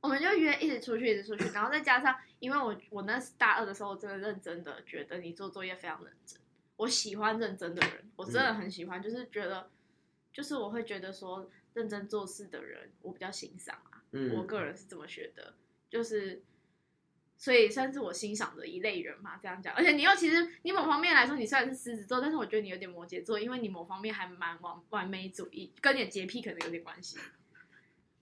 [0.00, 6.38] 我们就约一直出去，一直出去，然后再加上，因为我我那是大二的时候，我真的认真的觉得你做作业非常认真，
[6.76, 9.68] 我喜欢认真的人，我真的很喜欢，就是觉得，
[10.32, 15.54] 就是我会觉得说认真做事的人，我比较欣赏啊，嗯，我个人是这么觉得，
[15.90, 16.42] 就是，
[17.40, 19.72] 所以算是我欣赏的一类人嘛，这样讲。
[19.72, 27.16] 而且你又其实你某方面来说，你虽然是狮子座，但是我觉得你有点摩羯座，因为你某方面还蛮完完美主义，跟你的洁癖可能有点关系。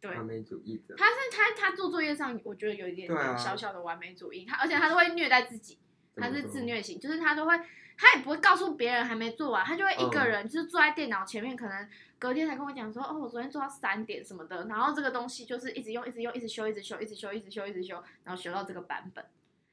[0.01, 0.95] 对，完美主义者。
[0.97, 5.79] 他是他他做作业上，我觉得有一点小小的完美主义，他而且他都会虐待自己，
[6.15, 7.59] 他是自虐型，就是他都会，
[7.99, 10.29] 他也不会告诉别人还没做完，他就会一个嗯。
[10.29, 19.25] 人就是坐在电脑前面，可能隔天才跟我讲说，哦，我昨天做到三点什么的，然后这个东西就是一直用，一直用，一直修，一直修，一直修，一直修，一直修，然后学到这个版本，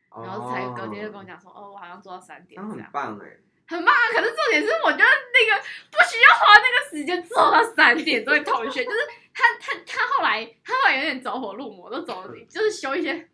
[0.09, 4.01] 然后才隔天就跟我讲说，哦，我好像做到三点他很，棒哎，很棒啊！
[4.11, 8.97] 可是重点是，我觉得那个不需要花那个时间做到三点，这位同学就是
[9.33, 13.27] 他他他后来他后来有点走火入魔，都走 就是修一些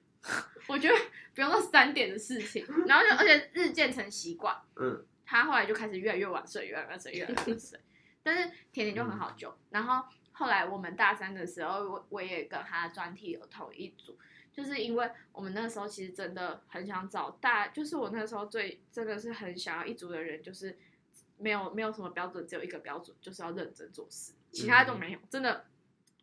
[0.67, 0.95] 我觉得
[1.33, 7.79] 不用到三点的事情，然后就而且日渐成习惯，嗯，他后来就开始越来越晚睡，越来越晚睡，越来越晚睡。
[8.21, 14.17] 但是甜甜就很好救，然后后来我们大三的时候，我我也跟他专题有同一组，
[14.51, 20.77] 就是因为我们那时候其实真的很想找大，就是我那时候最真的是很想要一组的人，就是
[21.37, 25.65] 没有没有什么标准，只有一个标准，就是要认真做事，其他都没有，真的，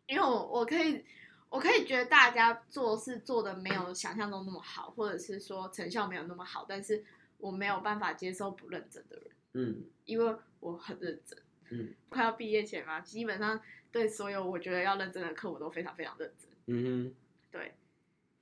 [0.05, 1.03] 因为我我可以。
[1.49, 7.03] 我可以觉得大家做事做的没有想象中那么好，或者是说成效没有那么好，但是
[7.37, 11.37] 我没有办法接受不认真的人，嗯因为我很认真。
[11.71, 13.59] 嗯快要毕业前嘛，基本上
[13.91, 16.49] 对所有我觉得要认真的课，我都非常非常认真。
[16.67, 17.15] 嗯哼
[17.51, 17.73] 对，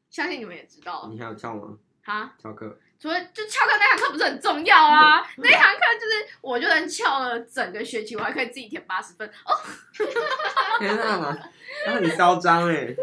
[0.09, 1.77] 相信你们也知道哼，你还有翘吗？
[2.03, 2.35] 哈。
[2.37, 2.77] 翘课？
[2.99, 5.21] 除了就翘课那堂课不是很重要啊？
[5.37, 9.53] 那一堂课就是我就能翘了整个学期，我还可以自己填八十分哦。
[10.79, 11.37] 天啊，
[11.85, 12.95] 那很嚣张哎，对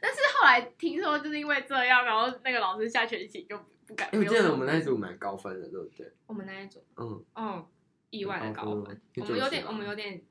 [0.00, 4.08] 但是后来听说就是因为这样，然后那个老师下学期就不不敢。
[4.08, 6.10] 哎，我记得我们那一组组蛮高分的，对不对？
[6.26, 7.68] 我们那一组嗯，哦，
[8.10, 10.22] 意外的高高分我们有点我们有点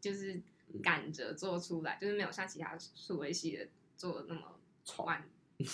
[0.00, 0.40] 就是
[0.82, 4.40] 赶着做出来，就是没有像其他数位系的做的那么
[5.04, 5.22] 晚。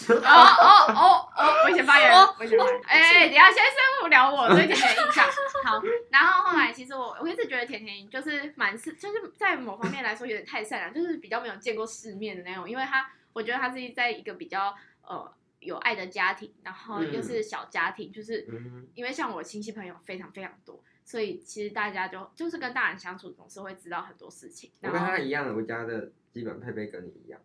[0.08, 2.80] 哦哦哦哦，危险发言哦，危险发言。
[2.86, 5.26] 哎，等一下先生不聊我对甜甜的印象。
[5.64, 24.70] 好，然后后来其实我我一直觉得甜甜就是蛮是，就是在某方面来说有点太善良，就是比较没有见过世面的那种，因为他我觉得他是在一个比较呃有爱的家庭，然后又是小家庭，就是嗯因为像我亲戚朋友非常非常多，所以其实大家就就是跟大人相处总是会知道很多事情。
[24.82, 27.40] 我跟他一样，我家的基本配备跟你一样，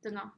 [0.00, 0.30] 真的哦，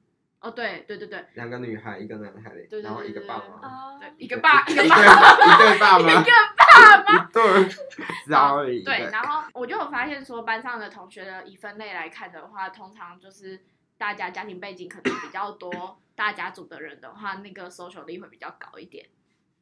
[0.54, 1.24] 对对对对。
[1.34, 3.98] 两个女孩，一个男孩对对然后一个爸妈，哦。
[4.00, 4.96] 对，一个爸一个爸。
[4.96, 7.68] 一对爸妈， 一个爸妈， 一对
[8.26, 13.64] ，sorry， 对，然后我就有发现说，班上的同学的以分类来看的话，通常就是
[13.98, 19.06] 大家家庭背景可能比较多，大家族的人的话，那个 social 力会比较高一点，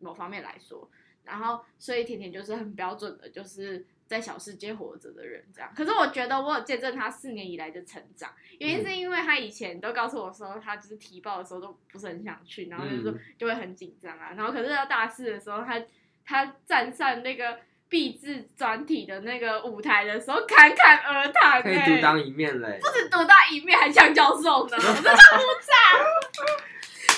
[0.00, 0.90] 某方面来说。
[1.22, 5.72] 然后，所以甜甜就是很标准的，就是在小世界活着的人这样。
[5.74, 14.32] 可是我觉得我有见证他四年以来的成长，原因是因为他以前都告诉我说，他就是提报的时候都不是很想去，然后就是说嗯就会很紧张啊。
[14.36, 15.82] 然后可是到大四的时候，他
[16.24, 25.16] 他站上那个毕制专题的那个舞台的时候，侃侃而谈、欸，可以独当一面嘞，不止独当一面，还呛教授呢，我真的不
[25.60, 25.72] 炸。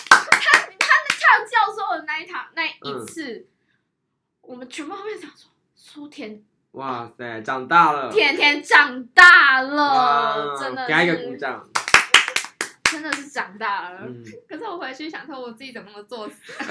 [0.09, 3.46] 他他呛教授的那一堂那一次，
[4.40, 6.42] 我们全部后面想说，苏甜
[6.77, 11.67] 哇塞，长大了，甜甜长大了，真的给他一个鼓掌，
[12.85, 14.01] 真的是长大了。
[14.03, 16.53] 嗯，可是我回去想说，我自己怎么那么作死？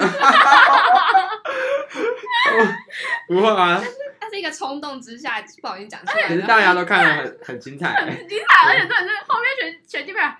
[3.26, 3.82] 不会啊，
[4.20, 6.46] 那是一个冲动之下不小心讲出来可是的。
[6.46, 10.36] 大家都看得很很精彩，很精彩，而且真的是后面全全基本上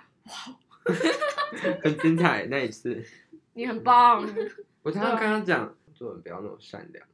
[1.83, 3.03] 很精彩那一次，
[3.53, 4.25] 你很棒，
[4.81, 7.05] 我常常跟他讲，做人不要那么善良，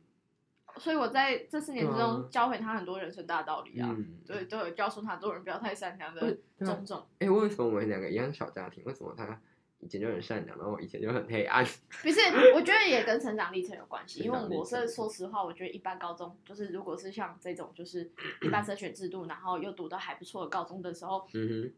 [0.78, 7.06] 所以我在这四年之中教会他很多人生大道理啊，嗯，对，都有教授他做人不要太善良的种种。
[7.20, 9.40] 哎，为什么我们两个一样小家庭，为什么他
[9.80, 11.64] 以前就很善良，然后我以前就很黑暗？
[12.02, 12.20] 不是，
[12.56, 21.72] 我觉得也跟成长历程有关系，因为我是说实话，我觉得一般高中就是如果是像这种就是一般升学制度，然后又读到还不错的高中的时候，嗯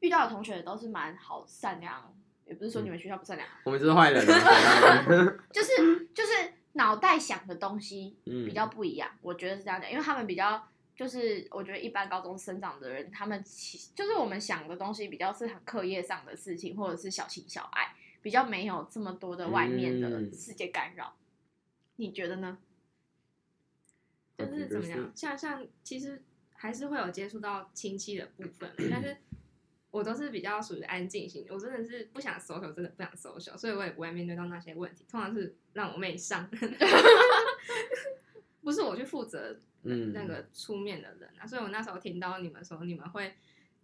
[0.00, 2.14] 遇到的同学都是蛮好善良，
[2.46, 5.04] 也不是说你们学校不善良，哼，我们就是坏人啊，
[5.52, 21.16] 就是就是脑袋想的东西嗯，比较不一样，我觉得是这样讲，因为他们比较就是我觉得一般高中生长的人，他们其就是我们想的东西比较是很课业上的事情，或者是小情小爱，比较没有这么多的外面的嗯世界干扰。
[21.96, 22.58] 你觉得呢？
[24.38, 25.12] 就是怎么样？
[25.14, 26.22] 像像其实
[26.54, 29.16] 还是会有接触到亲戚的部分， 但是
[29.90, 36.48] 我都是比较属于安静型，我真的是不想 social，真的不想 social，所以我也不会面对到那些问题，通常是让我妹上，
[38.62, 43.34] 不是我去负责嗯，那个出面的人啊，所以我那时候听到你们说你们会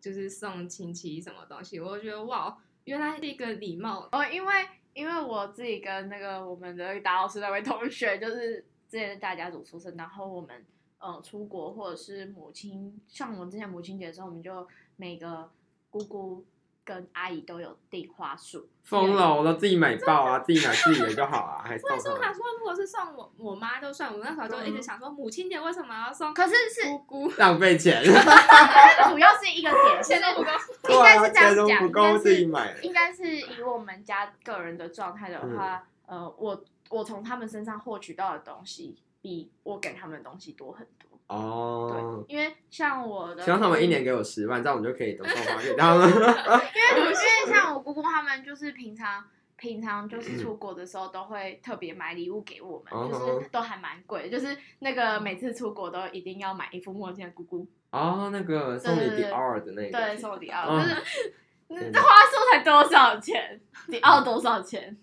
[0.00, 4.06] 就是送亲戚什么东西，我就觉得哇，原来是一个礼貌。
[4.12, 10.64] 哦，因为因为我自己跟那个我们的达老师那位同学，就是之前是大家族出身，然后我们
[10.98, 15.50] 呃出国或者是母亲，像我们之前母亲节的时候，我们就每个
[15.98, 16.44] 姑姑
[16.84, 27.30] 跟阿姨都有订花束，疯了，我都自己买爆啊，自己买自己的就好啊，还我送他们那时候想说，如果是送我我妈就算，我那时候就一直想说，母亲节为什么要送可是是姑姑？
[27.38, 28.04] 浪费钱，
[29.10, 30.50] 主要是一个点，钱都不够。
[30.94, 32.82] 应该是这样讲，不够应该是自己买的。
[32.82, 41.05] 应该是以我们家个人的状态的话，呃，我我从他们身上获取到的东西，比我给他们的东西多很多。
[41.28, 46.08] 哦，对，因为像我的，希望他们一年给我十万，这样我们就可以都送花给他们。
[46.08, 47.14] 因为因 为
[47.48, 49.24] 像我姑姑他们就是平常
[49.56, 60.94] 平常就是出国的时候都会特别买礼物给我们，嗯就是都还蛮贵的，就是那个每次出国都一定要买一副墨镜的姑姑，哦，那个送你对对 d 对 i 的那个，对，送我迪奥，嗯就是
[61.80, 63.60] 天这花束才多少钱？
[63.90, 64.96] 迪奥多少钱？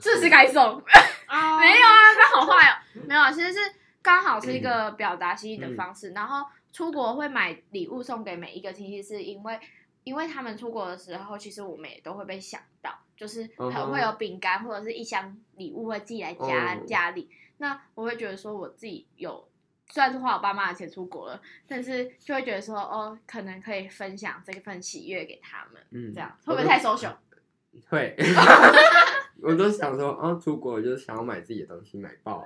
[0.00, 0.82] 是不是该送？
[1.26, 2.74] 啊 没有啊，他好坏哦。
[3.06, 3.58] 没有啊，其实是
[4.08, 6.12] 刚好是一个表达心意的方式。
[6.12, 9.60] 然后出国会买礼物送给每一个亲戚，是因为
[10.02, 17.28] 因为他们出国的时候，其实我们也都会被想到，就是很会有饼干或者是一箱礼物会寄来家、哦家里。
[17.58, 19.46] 那我会觉得说，我自己有
[19.90, 27.14] 虽然是花我爸妈的钱出国了，但是就会觉得说，哦，可能可以分享这份喜悦给他们，嗯这样会不会太 social？
[27.90, 28.16] 会，
[29.40, 32.44] 我都想说，啊，出国就是想要买自己的东西，买爆，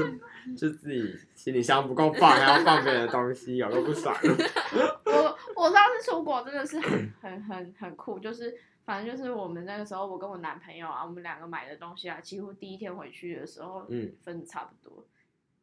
[0.56, 4.14] 就自己行李箱不够放，还要放别人的东西，有个不爽。
[5.06, 8.54] 我我上次出国真的是很很很很酷，就是
[8.84, 15.04] 反正就是我们那个时候，我跟我男朋友啊，我们两个买的东西啊，几乎第一天回去的时候，嗯，分的差不多。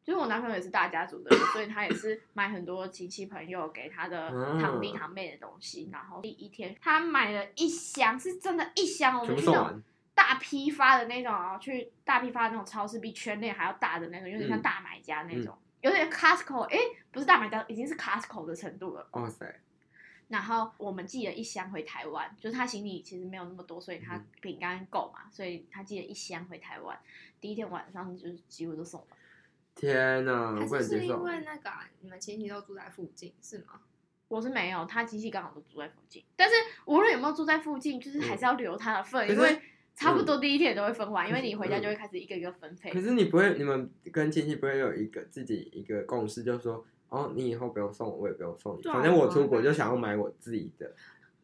[0.04, 5.88] 就是我男朋友也是大家族的人，所以他也是买很多亲戚朋友给他的嗯堂弟堂妹的东西。
[5.92, 9.82] 然后第一天他买了一箱，是真的一箱，我们去那种全部送完。
[10.14, 16.78] 大批发的那种啊，去大批发的那种超市，比圈内还要大的那种，有点像嗯大买家那种，有点 Costco，哎、
[17.10, 19.08] 不是大买家，已经是 Costco 的程度了。
[19.12, 19.60] 哇塞，
[20.28, 26.98] 然后我们寄了一箱回台湾，就是他行李其实没有那么多，所以他嗯饼干够嘛，所以他寄了一箱回台湾。
[27.40, 29.18] 第一天晚上就是几乎都送完。
[29.74, 31.22] 天哪，还是是因。
[31.22, 33.80] 为那个、啊、你们亲戚都住在附近是吗？
[34.28, 36.54] 我是没有，他亲戚刚好都住在附近，但是
[36.86, 39.60] 无论有没有住在附近，就是还是要留他的份，因为
[39.94, 42.90] 差不多第一天都会分完，因为你回家嗯就会开始一个一个分配。
[42.90, 43.00] 可。
[43.00, 50.92] 是你不会，你们跟亲戚不会有一个自己一个共识，就是说，哦，你以后不用送我，我也不用送你，啊反正我出国就想要买我自己的，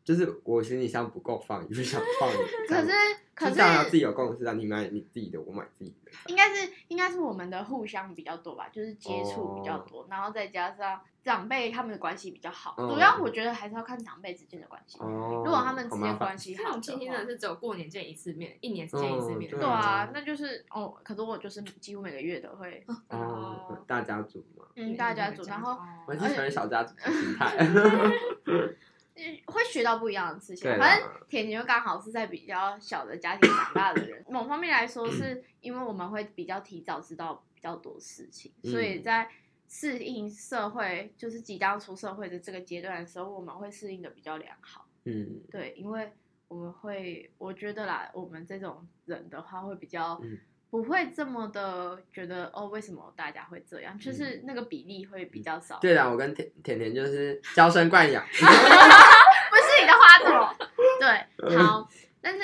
[0.09, 2.31] 就是我行李箱不够放，你就想放。
[2.67, 2.91] 可是
[3.35, 6.11] 可就是这样要自己有共识啊，你买你自己的，我买自己的。
[6.29, 12.75] 应该是应该是我们的互相比较多吧，就是接触比哦较多，然后再加上长辈他们的关系比较好。
[12.79, 14.99] 嗯主要我觉得还是要看长辈之间的关系。
[14.99, 19.51] 哦，如果他们之间关系这好亲戚真的，是只有过年见一次面，一年只见一次面。
[19.51, 27.59] 嗯对啊，那就是哦，可是我就是几乎每个月都会，哦，大家族嘛，嗯，大家族，然后哦我很喜欢小家族的心态。
[29.19, 39.29] 嗯会学到不一样的事情反正甜甜就刚好是在比较小的家庭长大的人，某方面来说，是因为我们会比较提早知道比较多事情，嗯所以在
[39.69, 44.87] 适应社会，就是即将出社会的这个阶段的时候，我们会适应的比较良好。
[45.05, 46.11] 嗯，对，因为
[46.47, 50.39] 我们会，我觉得啦，我们这种人的话会比较嗯
[50.71, 53.99] 不会这么的觉得哦，为什么大家会这样？
[53.99, 55.77] 就是那个比例会比较少。
[55.79, 58.23] 嗯对啦，我跟甜甜甜就是娇生惯养。
[58.31, 60.67] 不是你的花朵。
[61.01, 61.89] 对，嗯好，
[62.21, 62.43] 但是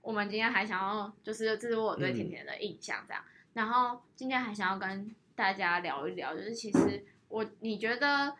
[0.00, 3.22] 我们今天还想要，就是这是我对甜甜的印象这样。
[3.52, 8.34] 然后今天还想要跟大家聊一聊，就是其实我你觉得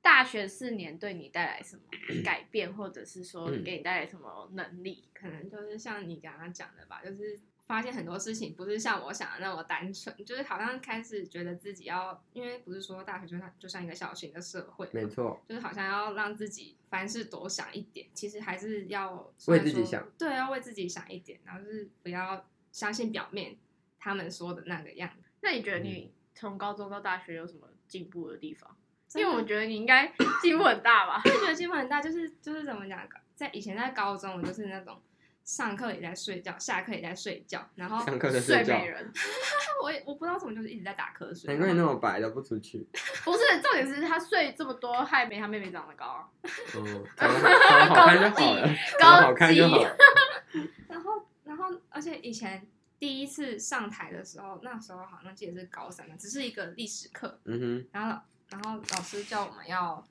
[0.00, 1.82] 大学四年对你带来什么
[2.24, 5.08] 改变，或者是说嗯给你带来什么能力？
[5.12, 7.38] 可能就是像你刚刚讲的吧，就是
[7.70, 23.56] 发现很多事情不是像我想的那么单纯，就是好像开始觉得自己要，因为不是说大学就像就像一个小型的社会，没错，就是好像要让自己凡事多想一点，其实还是要为自己想，对，要为自己想一点，然后就是不要相信表面
[24.00, 25.30] 他们说的那个样子。
[25.42, 28.76] 那你觉得嗯你从高中到大学有什么进步的地方？
[29.14, 31.22] 因为我觉得你应该 进步很大吧。
[31.24, 35.00] 我觉得进步很大，就是就是怎么讲，在以前在高中，我就是那种
[35.44, 39.12] 上课也在睡觉，下课也在睡觉，然后上课在睡美，人
[39.82, 41.48] 我也我不知道怎么就是一直在打瞌睡。
[41.48, 42.86] 难怪你那么白都不出去。
[43.24, 46.28] 不是重点是他睡这么多，还没他妹妹长得高啊。
[46.74, 48.68] 哦，长得好看就好了，
[48.98, 49.96] 长得好看就好了。
[50.88, 52.66] 然后然后而且以前
[52.98, 58.20] 第一次上台的时候，那时候好像记得是高三的，只是一个历史课，嗯然后
[58.50, 60.06] 然后老师叫我们要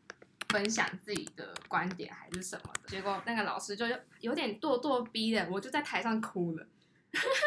[0.49, 3.85] 分享自己的观点还是什么的，结果那个老师就
[4.19, 6.65] 有点咄咄逼人，我就在台上哭了。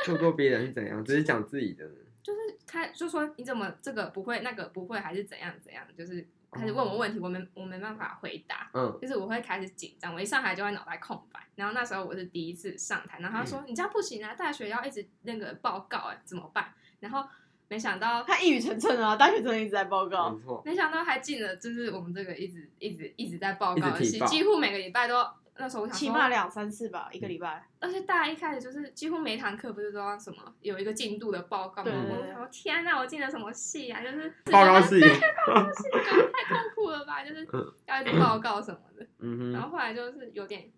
[0.05, 1.05] 咄咄逼人是怎样？
[1.05, 1.89] 只是讲自己的。
[2.23, 11.41] 就是他就说你怎么这个不会，那个不会，还是怎样怎样，就是开始问我问题，我没我没办法回答，嗯，就是我会开始紧张，我一上台就会脑袋空白。
[11.57, 16.73] 然后那时候我是第一次上台，然后他说、你这样不行啊，大学要一直那个报告哎、怎么办？
[17.01, 17.29] 然后
[17.73, 20.39] 没想到他一语成谶啊，大学生一直在报告没。
[20.41, 20.63] 错。
[20.67, 25.27] 没想到还进了，就是我们这个一直一直一直在报告报几乎每个礼拜都。
[25.57, 27.67] 那时候我想，起码两三次吧，一个礼拜。
[27.79, 31.91] 而且大家一开始就是几乎每堂课不是都要什么有一个进度的报告吗？
[31.91, 34.03] 对对对我想说天哪，我进了什么系啊？
[34.03, 37.25] 就是报告室，觉得太痛苦了吧？
[37.25, 39.07] 就是嗯要一直报告什么的。
[39.21, 40.71] 嗯哼，然后后来就是有点，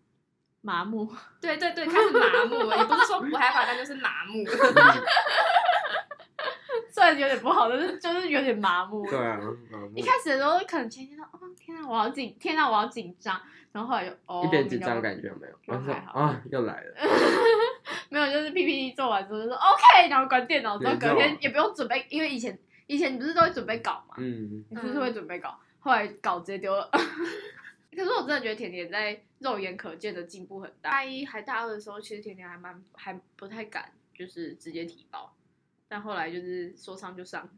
[0.60, 1.08] 麻木，
[1.40, 4.52] 对对对，开始麻木了，也不是说不害怕，但就是麻木了。
[6.94, 9.04] 虽然有点不好，但是就是有点麻木。
[9.04, 9.36] 对啊，
[9.68, 13.40] 麻木一开始的时候可能前天说，哦天啊，我好紧，天啊，我好紧张，
[13.72, 15.54] 然后后来就哦，一点紧张感觉有没有？
[15.66, 16.94] 我说啊， 又来了。
[18.10, 25.58] 没有，就是 PPT 做完之后就说 OK，然后关电脑之后隔天也不用准备，因为以前以前你不是都会准备稿嘛，嗯，你是不是会准备稿？
[25.80, 26.88] 后来稿直接丢了。
[27.90, 30.90] 可是我真的觉得甜甜在肉眼可见的进步很大。
[30.90, 35.34] 大一还大二的时候，其实甜甜还蛮还不太敢，就是直接提报，
[35.88, 37.48] 但后来就是说上就上，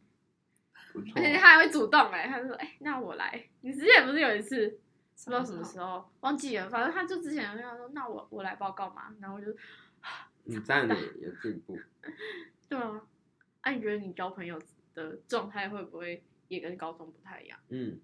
[0.94, 1.22] 而。
[1.22, 3.48] 且他还会主动哎、他就说哎、那我来。
[3.60, 4.68] 你之前不是有一次
[5.24, 9.54] 不知道什么时候忘记了，反正他就之前有跟他说那我我来报告嘛，然后我就
[10.44, 11.78] 你这样也有进步。
[12.68, 13.02] 对啊，
[13.62, 14.60] 啊你觉得你交朋友
[14.94, 17.58] 的状态会不会也跟高中不太一样？
[17.68, 17.98] 嗯，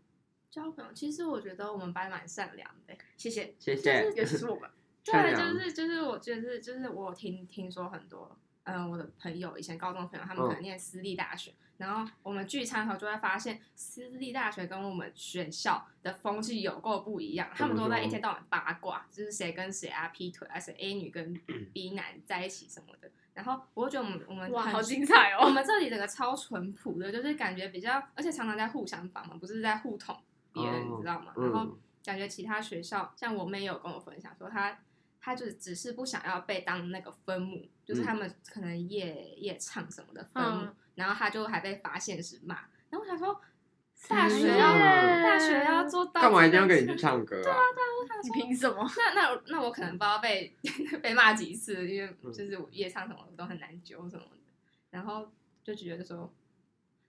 [0.50, 2.94] 交朋友，其实我觉得我们班蛮善良的。
[3.16, 4.04] 谢谢，谢谢。
[4.16, 4.70] 尤其是我们。
[5.04, 21.34] 对，就是就是我觉得是就是我听听说很多，嗯、我的朋友以前高中朋友他们可能嗯念私立大学，然后我们聚餐的时候就会发现私立大学跟我们学校的风气有够不一样，他们都在一天到晚八卦，就是谁跟谁啊劈腿啊，谁 A 女跟
[21.72, 23.10] B 男在一起什么的。
[23.34, 25.46] 然后我就觉得我们我们哇，好精彩哦！
[25.46, 30.14] 我们这里整个超淳朴的，就是感觉比较，而且常常在互相帮忙，不是在互捅
[30.52, 31.32] 别人，哦你知道吗？
[31.38, 34.78] 然后嗯感觉其他学校，像我妹有跟我分享说，她
[35.18, 42.54] 她就是只是不想要被当那个分母，就是他们可能夜夜唱什么的分母，嗯然后他就还被发现是骂。
[42.90, 43.40] 然后我想说，
[44.08, 47.56] 大学要哪大学要做到干嘛一定要这个跟你去唱歌啊？
[48.22, 48.86] 你凭什么？
[48.96, 50.54] 那那我那我可能不知道被
[51.02, 54.38] 被骂几次，因为嗯就是我夜唱什么都很难揪什么的，
[54.90, 55.26] 然后
[55.64, 56.30] 就觉得说，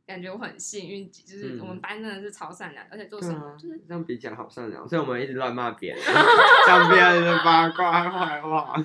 [0.08, 6.02] 感觉我很幸运，就是嗯我们班真的是超善良，而且做对啊什么就是，这样比起来好善良，所以我们一直乱骂别人，
[6.66, 8.82] 讲别人的八卦坏话。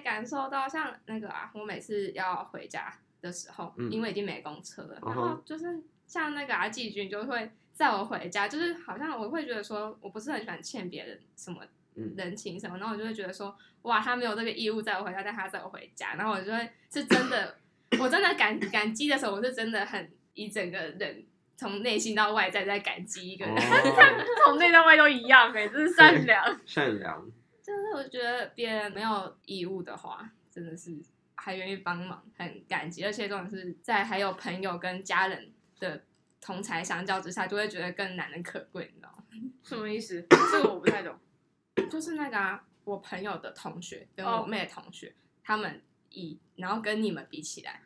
[0.00, 3.90] 感受到像那个啊，我每次要回家的时候，嗯。
[3.90, 12.14] 因为已经没公车了，嗯然后就是像那个啊季军就会载我回家，就是好像我会觉得说我不是很喜欢欠别人什么嗯。
[12.16, 17.56] 人情什么，然后我就会觉得说哇，他没有这个义务载我回家，但他载我回家，然后我就会是真的，
[18.00, 21.24] 我真的感感激的时候，我是真的很以整个人
[21.56, 23.54] 从内心到外在在感激一个人。
[23.54, 23.60] 哦，
[24.46, 26.60] 从内到外都一样哎、这是善良。
[26.64, 27.30] 善良，
[27.62, 30.98] 就是我觉得别人没有义务的话，真的是
[31.34, 33.04] 还愿意帮忙，很感激。
[33.04, 36.02] 而且这种是在还有朋友跟家人的
[36.40, 39.24] 同才相较之下，就会觉得更难能可贵，你知道吗？
[39.62, 40.26] 什么意思？
[40.52, 41.14] 这个我不太懂。
[41.90, 45.80] 就是那个啊，我朋友的同学跟哦我妹的同学，他们
[46.10, 47.80] 以然后跟你们比起来，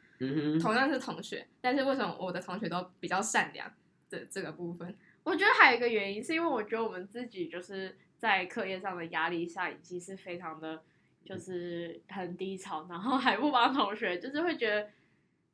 [0.60, 3.72] 同样是同学，但是为什么我的同学都比较善良
[4.08, 4.96] 的这个部分？
[5.22, 10.82] 我觉得还有一个原因，是因为我觉得我们自己就是在课业上的压力下，已经是非常的，
[11.26, 14.88] 就是很低潮，然后还不帮同学，就是会觉得，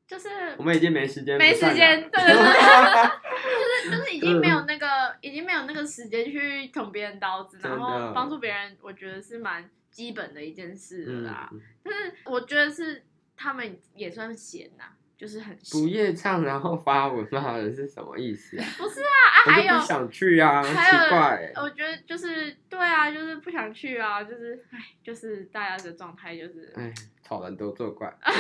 [0.07, 2.37] 就是我们已经没时间，没时间，对对对，
[3.91, 4.87] 就是就是已经没有那个，
[5.21, 11.51] 已经没有那个时间去捅别人刀子，然后帮助别人，我觉得是蛮基本的一件事啦。，
[11.83, 13.03] 但是我觉得是
[13.37, 14.85] 他们也算闲呐、
[15.21, 18.65] 就是很不夜唱然后发文骂人 是什么意思啊？
[18.79, 19.13] 不是啊
[19.45, 20.73] 啊，还有不想去啊，奇
[21.11, 26.91] 怪，我觉得就是对啊，就是不想去啊，就是唉，就是大家的状态就是，哎，
[27.23, 28.11] 草人都作怪。
[28.25, 28.33] 但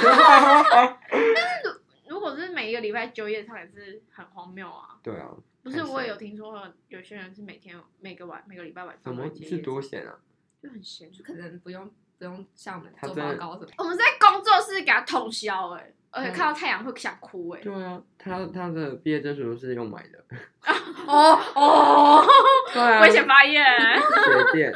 [1.12, 4.97] 是如果是每一个礼拜九夜唱也是很荒谬啊。
[5.03, 5.28] 对啊，
[5.62, 10.18] 不是，我也有听说有些人是每天每个晚每个礼拜晚怎么上都会接是多闲啊？
[10.62, 11.12] 就很闲。
[11.12, 11.91] 就可能不用
[12.21, 13.68] 不用像我们做报告什么。
[13.79, 20.23] 我们在工作室给他通宵哎、而且嗯看到太阳会想哭哎、对啊，他他的毕业证书是用买的。
[21.07, 22.23] 哦哦，
[22.75, 23.64] 对啊危险发言。
[23.64, 24.73] 学电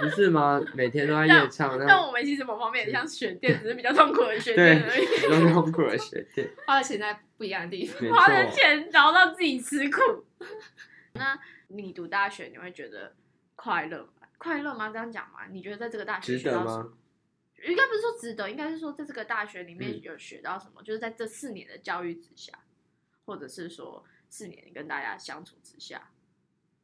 [0.00, 0.58] 不是吗？
[0.74, 5.06] 每天都在夜唱，但那我们其实某方面也像学电，只是比较痛苦的学电而已。
[5.06, 8.10] 比较痛苦的学电， 花的钱在不一样的地方。
[8.10, 8.56] 花了错。
[8.56, 10.24] 钱，然后让自己吃苦。
[11.12, 11.38] 那
[11.68, 13.12] 你读大学你会觉得
[13.54, 14.15] 快乐吗？
[14.38, 14.90] 快乐吗？
[14.90, 15.46] 这样讲吗？
[15.46, 16.84] 你觉得在这个大学值得学到什么？
[16.84, 16.98] 吗？
[17.64, 22.52] 应该不是说值得，应该是说在这个大学里面嗯有学到什么，就是在这四年的教育之下，
[23.24, 26.10] 或者是说四年跟大家相处之下，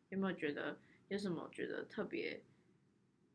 [0.08, 0.78] 有没有觉得
[1.08, 2.42] 有什么觉得特别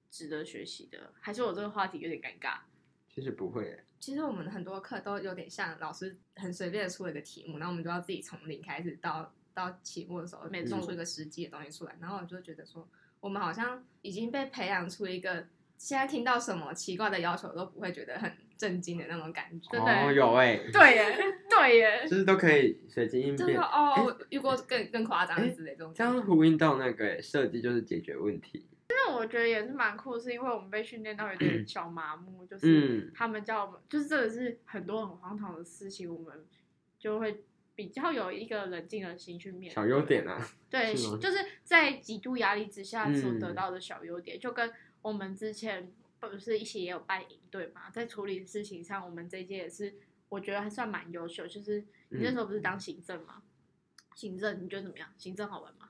[0.09, 1.13] 值得学习的？
[1.19, 2.59] 还是我这个话题有点尴尬？
[3.07, 11.95] 其实不会耶，其实我们很多课都有点像老师很随便的出了一个题目，然后我们就要自己从零开始到到期末的时候，没弄错出一个实际的东西出来。
[12.01, 12.87] 然后我就觉得说，
[13.19, 15.45] 我们好像已经被培养出一个
[15.77, 19.69] 现在听到什么奇怪的要求都不会觉得很震惊的那种感觉。
[19.71, 21.17] 真的哦，有哎， 对耶，
[21.49, 26.17] 对耶， 就是都可以随机应变就是说，哦，我遇过更更夸张的之类这种这感觉。
[26.17, 28.65] 样呼应到那个耶设计就是解决问题。
[28.89, 36.45] 但我觉得也是蛮酷，是因为我们被训练到有点小麻木，就是嗯，他们叫我们，就是这个是很多很荒唐的事情，我们
[36.97, 37.43] 就会
[37.77, 39.75] 比较有一个冷静的心去面对。
[39.75, 44.73] 小优点啊，对，是就是在极度压力之下所嗯得到的小优点，就跟
[45.03, 49.93] 我们之前不是一起也有办营队嘛，在处理事情上，我们这一届也是
[50.27, 51.45] 我觉得还算蛮优秀。
[51.45, 53.43] 就是你那时候不是当行政吗？
[54.15, 55.07] 行政你觉得怎么样？
[55.19, 55.89] 行政好玩吗？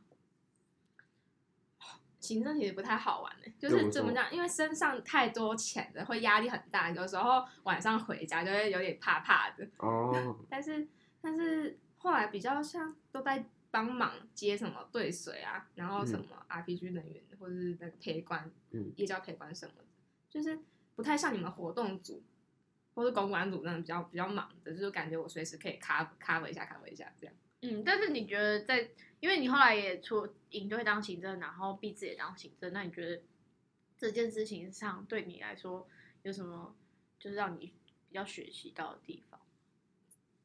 [2.19, 4.29] 行政其实不太好玩的，就是怎么讲？
[4.33, 9.65] 因为身上太多钱了，会压力很大，有时候晚上回家就会有点怕怕的。
[9.77, 10.85] 哦，但 是
[11.21, 19.85] 但是后来比较像都在帮忙接什么兑水啊，然后什么 RPG 人员、或者是那个陪管，嗯也叫陪管什么的，
[20.29, 20.59] 就是
[20.95, 22.23] 不太像你们活动组
[22.93, 27.35] 或是公关组那种比较比较忙的，就是感觉我随时可以 cover cover 一下 cover 一下这样。
[27.61, 28.89] 嗯，但是你觉得在，
[29.19, 33.21] 因为你后来也出营队当行政，然后毕制也当行政，那你觉得
[33.97, 35.87] 这件事情上对你来说
[36.21, 36.75] 有什么
[37.19, 37.73] 就是让你
[38.07, 39.39] 比较学习到的地方？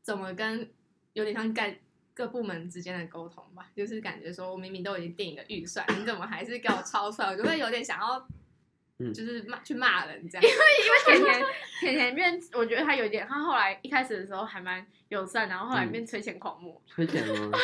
[0.03, 0.69] 怎么跟
[1.13, 1.75] 有点像干
[2.15, 7.29] 各部门之间的沟通吧，就是感觉说我明明都已经定一个预算，你怎么还是给我超出来？
[7.29, 8.29] 我就会有点想要，
[8.99, 10.43] 嗯就是骂去骂人这样。
[10.43, 11.47] 因为因为甜甜
[11.81, 17.59] 甜甜变，我觉得他有点，他后来一开始的时候还蛮友善，然后后来变催钱狂魔，催钱吗？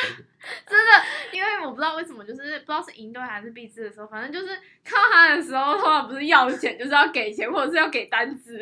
[0.66, 0.93] 真的，
[1.32, 8.59] 因为我不知道为什么，就是不知道是赢队还是毕制的时候，反正就是看到他的时候，通常不是要钱，就是要给钱，或者是要给单子。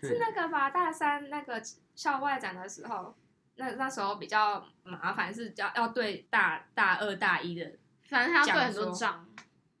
[0.00, 0.70] 是那个吧？
[0.70, 1.62] 大三那个
[1.94, 3.14] 校外展的时候，
[3.56, 7.72] 那那时候比较麻烦，是要要对大大二大一的，
[8.08, 9.26] 反正他要对很多账，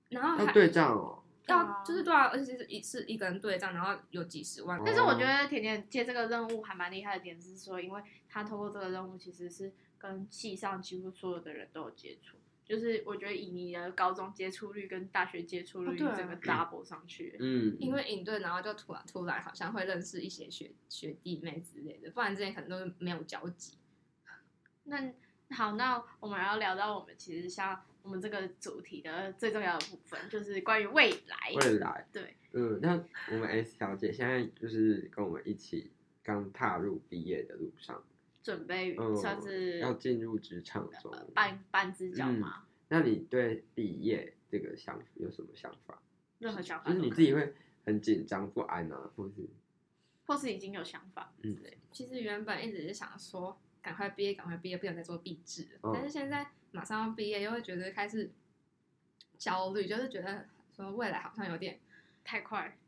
[0.08, 4.80] 然后还要对账哦，要就是对啊，而且是一次一个人对账，然后有几十万。
[4.84, 12.35] 但是我觉得甜甜接这个任务还蛮厉害的点是说，因为他通过这个任务其实是跟系上几乎所有的人都有接触，
[12.66, 17.36] 就是我觉得以你的高中接触率跟大学接触率哦对啊整个 double 上去。
[17.38, 23.78] 嗯，因为营队，然后就突然突然好像会认识一些学学弟妹之类的，不然之前可能都是没有交集。
[24.84, 25.12] 那
[25.50, 31.52] 好，那我们要聊到我们其实像我们这个主题的最重要的部分，就是关于未来。
[31.54, 33.00] 未来， 对，嗯，那
[33.30, 35.92] 我们 S 小姐现在就是跟我们一起
[36.24, 38.02] 刚踏入毕业的路上，
[38.46, 41.24] 准备嗯，算是要进入职场中呃。
[41.34, 46.00] 半半只脚嘛，那你对毕业这个想有什么想法？
[46.38, 49.48] 任何想法就是你自己会很紧张不安啊，或是
[50.26, 51.76] 或是已经有想法之嗯类的。
[51.90, 58.30] 其实原本一直是想说，赶快毕业，赶快毕业，不想再做毕制但是现在马上要毕业，又会觉得开始
[59.36, 61.80] 焦虑，就是觉得说未来好像有点
[62.22, 62.78] 太快，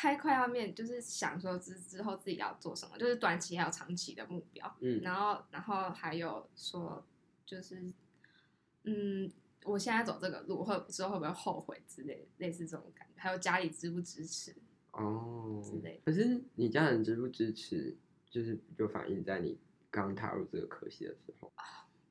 [0.00, 4.74] 太快要面，就是想说之之后自己要做什么，就是短期还有长期的目标。
[4.80, 7.04] 嗯然后，然后还有说，
[7.44, 7.92] 就是
[8.84, 9.30] 嗯，
[9.64, 13.20] 我现在走这个路，会之后会不会后悔之类，类似这种感觉。
[13.20, 14.54] 还有家里支不支持？
[14.92, 17.94] 哦之类，可是你家人支不支持，
[18.30, 19.58] 就是就反映在你
[19.90, 21.52] 刚踏入这个科系的时候。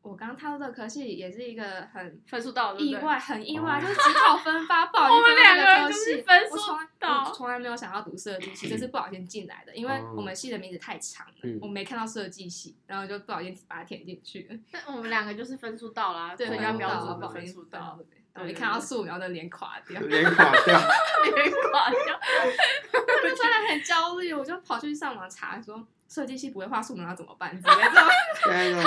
[0.01, 3.81] 我刚踏入这个科系也是一个很分数到意外，很意外，哦。
[3.81, 6.11] 就是只考分发，不好我们意思分到两个人就这科系。
[6.11, 7.23] 是分数我从来到。
[7.25, 10.13] 我从来没有想要读设计系，这是不小心进来的，因为哦。
[10.15, 11.59] 我们系的名字太长了，嗯。
[11.61, 14.57] 我没看到设计系，然后就不小心把它填进去了。
[14.71, 17.99] 但我们两个就是分数到啦，对，最分数到佳标准的分数到，
[18.33, 20.79] 对一看到素描的脸垮掉， 脸垮掉，
[21.35, 22.19] 脸垮掉。
[22.93, 27.89] 我就真的很焦虑，我就跑去上网查说设计系不会画素描要怎么办之类的。
[28.43, 28.84] 天哪！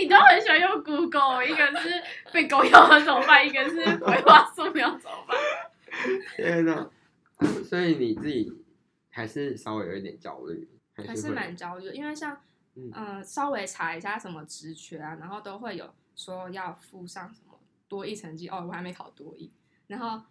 [0.00, 2.02] 你都很喜欢用 Google，一个是
[2.32, 5.36] 被狗咬了怎么办，一个是不会画素描怎么办？
[6.34, 6.88] 天哪！
[7.68, 8.50] 所以你自己
[9.10, 12.40] 还是稍微有一点焦虑，还还是蛮焦虑的，因为像
[12.74, 19.52] 嗯稍微查一下什么职缺啊，然后都会有说要附上什么多益成绩哦，我还没考多益，
[19.88, 20.22] 然后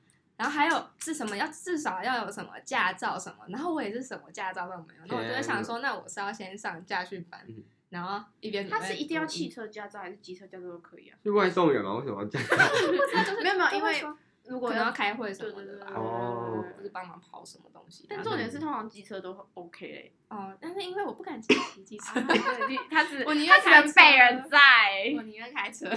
[0.42, 11.18] 然后还有是什么要至少要有什么驾照什么，然后我也是什么驾照都没有，那我就会想说，那我是要先上驾训班嗯，然后一边他是一定要汽车，车驾照还是机车驾照都可以啊？
[11.24, 11.94] 是外送员吗？
[11.98, 12.48] 为什么要这样？
[13.24, 14.04] 就是没有没有因为
[14.46, 18.08] 如果要开会什么的吧，哦或者帮忙跑什么东西。
[18.10, 20.12] 但重点是通常机车都很 OK 嘞。
[20.30, 22.20] 哦，但是因为我不敢骑机车，
[22.90, 24.58] 他是 我宁他只能愿开车被人载。
[25.18, 25.88] 我宁愿开车。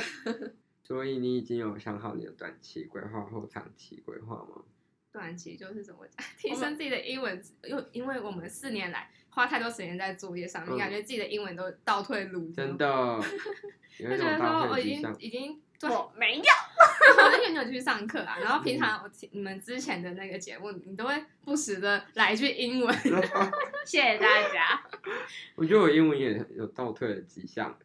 [0.85, 4.62] 所以你已经有想好你的短期规划或长期规划吗？
[5.11, 13.20] 短期就是怎么讲， 提升自己的英文，因因为我们四年来花太多时间在作业上面，嗯感觉自己的英文都倒退路，真，的，
[13.99, 15.16] 就觉得说我已经。
[15.18, 18.39] 已经对，我没有，我很久没有去上课啊。
[18.39, 22.97] 然后平嗯常我听你们之前的那个节目，你都会不时的来一句英文，
[23.85, 24.82] 谢谢大家。
[25.57, 27.76] 我觉得我英文也有倒退的迹象，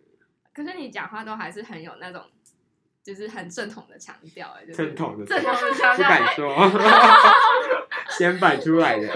[0.54, 2.24] 可是你讲话都还是很有那种，
[3.10, 6.48] 就是很正统的强调，哎，就正统的，正统的强不调敢说，
[8.12, 9.08] 先摆出来的。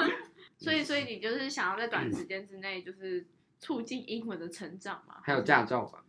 [0.56, 3.26] 所以，所以你就是想要在短时间之内，就是
[3.60, 5.16] 促进英文的成长嘛？
[5.22, 6.02] 还有驾照吧？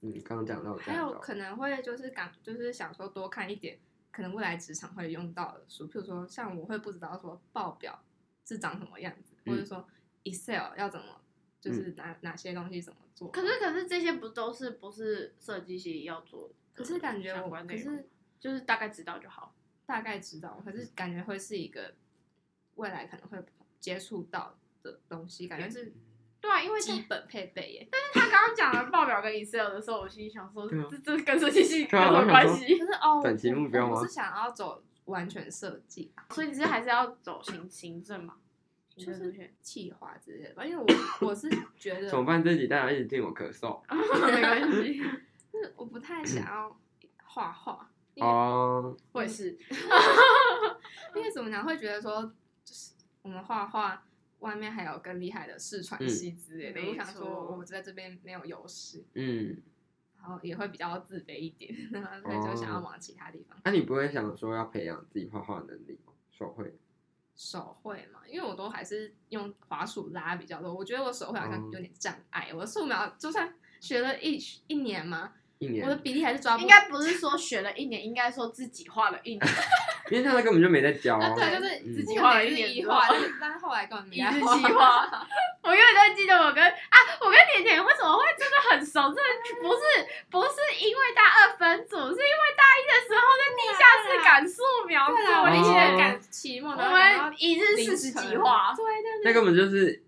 [0.00, 3.78] 嗯，刚刚讲到驾还有，可能会就是感就是想说多看一点，
[4.10, 8.02] 可能未来职场会用到的书，譬如说像我会不知道说报表
[8.44, 9.86] 是长什么样子，嗯或者说
[10.24, 11.20] Excel 要怎么，
[11.60, 13.30] 就是哪、哪些东西怎么做。
[13.30, 16.54] 可是，可是这些不都是不是设计系要做的？
[16.74, 18.08] 可是感觉我可是
[18.38, 19.54] 就是大概知道就好。
[19.86, 21.92] 大概知道，可是感觉会是一个
[22.76, 23.44] 未来可能会
[23.80, 25.92] 接触到的东西，感觉是
[26.40, 27.88] 对啊，因为他基本配备耶。
[27.90, 32.78] 但是他刚刚讲了报表跟 Excel 的时候，我心里想说，啊这这跟设计系有什么关系？
[32.78, 38.36] 可是哦，短期目标吗我是想要走完全设计啊，所以你是还是要走行行政嘛？
[38.94, 42.40] 就是政路线，企划之类的吧，因为我我是觉得怎么办？
[42.44, 43.80] 这几大家一直听我咳嗽。
[43.90, 45.04] 没关系，就
[45.50, 46.80] 是我不太想要
[47.24, 49.58] 画画，因为、哦，我也是。
[51.14, 52.22] 因为怎么讲，会觉得说，
[52.64, 52.92] 就是
[53.22, 54.04] 我们画画
[54.40, 59.60] 外面还有更厉害的视传系之类的，嗯我想说我在这边没有优势，嗯，
[60.16, 63.58] 然后也会比较自卑一点， 然后所以就想要往其他地方。
[63.64, 66.12] 那、你不会想说要培养自己画画能力吗？
[66.30, 66.78] 手绘？
[67.34, 79.46] 手绘嘛，因为我都还是用滑鼠拉比较多，我觉得我手绘好像哦有点障碍，我的素描就算学了一一年嘛，一年我的比例还是抓不应该不是说学了一年，应该说自己画了一年，
[80.10, 85.04] 因为他根本就没在教、啊，对，嗯就是自己画了一一年一画，但是但是后来根本没在一日计划。
[85.62, 89.12] 我永远都记得我跟啊，我跟甜甜为什么会真的很熟？
[89.12, 89.28] 真的
[89.60, 89.84] 不是
[90.30, 98.72] 不是因为大二分组，是因为大一的时候在地下室赶素描我哦以作业，前赶期末，我们一日四十几画。
[98.74, 100.02] 对对对，那根本就是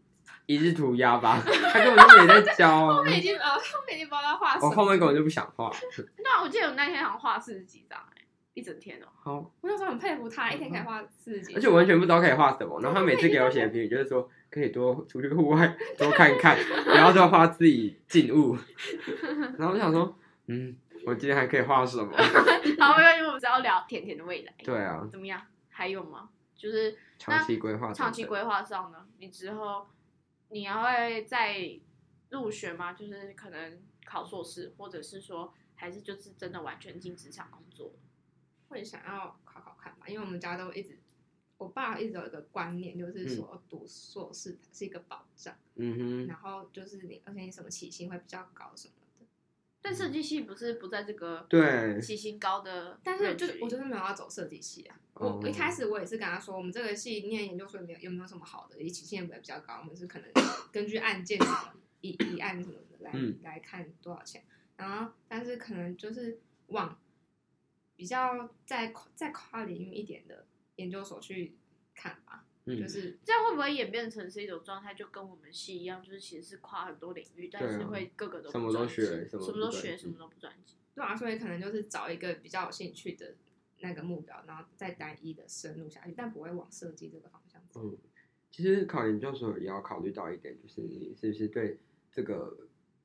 [0.52, 1.40] 一日涂鸦吧？
[1.72, 3.04] 他根本就没在教啊 后。
[3.04, 4.68] 面已经呃，后面已经不知道在画什么。
[4.68, 5.70] 我后面根本就不想画。
[6.22, 8.22] 那我记得我那天好像画四十几张哎、
[8.54, 12.80] 一整天哦、好，我那时候很佩服他，一天可以画四十几，而且我完全不知道可以画什么。
[12.80, 18.56] 然后他每次给我写的评语就是说，可以多出去户外多看看，然后多画自己静物。
[19.58, 20.16] 然后我想说，
[20.48, 20.76] 嗯，
[21.06, 22.12] 我今天还可以画什么？
[22.78, 25.40] 好，没关系，我们只要聊甜甜的未来，对啊，怎么样？
[25.70, 26.28] 还有吗？
[26.54, 27.92] 就是长期规划。
[27.92, 29.86] 长期规划上呢，你之后
[30.52, 31.80] 你要会再
[32.28, 32.92] 入学吗？
[32.92, 37.94] 就是可能考硕士，或者是说还是就是真的完全进职场工作？
[38.68, 40.98] 会想要考考看吧，因为我们家都一直，
[41.56, 49.01] 我爸一直有一个观念，就是说读硕士是一个保障，嗯哼，然后就是你，而且你什么起薪会比较高什么的。
[49.84, 54.96] 但设计系不是不在这个对起薪高的，但是就我就是没有要走设计系啊。
[55.14, 60.28] 我一开始我也是跟他说，我们这个系念研究所没有有没有什么好的，起薪也不会比较高，我们是可能
[60.72, 64.44] 根据案件什么一一案什么的来、嗯来看多少钱。
[64.76, 66.98] 然后但是可能就是往
[67.94, 71.56] 比较再跨再跨领域一点的研究所去
[72.64, 80.76] 嗯就是这样会不会演变成是一种状态，就跟我们系一样，就是其实是跨很多领域，但是会各个都不什么都学什么都学，什么都不专精。
[80.94, 83.34] 对啊，所以可能就是找一个比较有兴趣的
[83.80, 87.82] 那个目标，然后再单一的深入下去，但不会往设计这个方向走。
[87.82, 87.98] 嗯，
[88.50, 91.78] 其实考研究所也要考虑到一点，就是你是不是对
[92.12, 92.56] 这个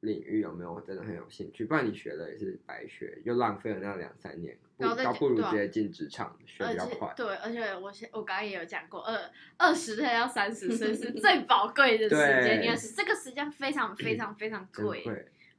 [0.02, 7.14] 领域有没有真的很有兴趣，不然你学了也是白学，又浪费了那两三年，不然后再倒不如直接进职场学比较快。
[7.16, 15.04] 对，而且我现我刚刚也有讲过，二二十岁到三十岁是最宝贵的时间，应该是这个时间非常非常非常 贵，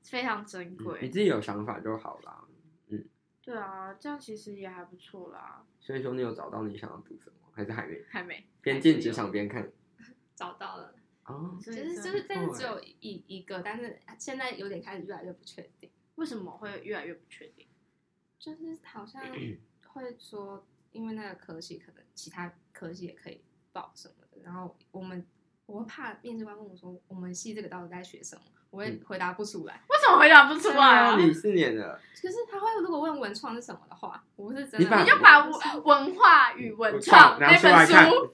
[0.03, 1.09] 非常珍嗯你。
[1.09, 2.45] 自己有想法就好啦。
[3.43, 8.05] 对啊，这样其实也还不错啦，所以说你有找到你想要读什么，还是还没？
[8.09, 9.67] 还没边进职场边看。
[10.37, 10.95] 找到了，
[11.29, 17.67] 哦，其实就是但是只有一一个，但是现在有点开始越来越不确定，为什么会越来越不确定？
[18.39, 19.23] 就是好像
[19.93, 25.27] 会说，因为那个科系可能其他科系也可以报什么的，然后我们
[25.67, 29.01] 我会怕面试官问我说我们系这个到底在学什么，我会嗯。
[29.07, 29.83] 回答不出来。
[29.89, 31.17] 为什么回答不出来啊？
[31.19, 38.33] 你四年了，可是他会如果问文创是什么的话，我是真的你你就把文文化与文创拿那本书，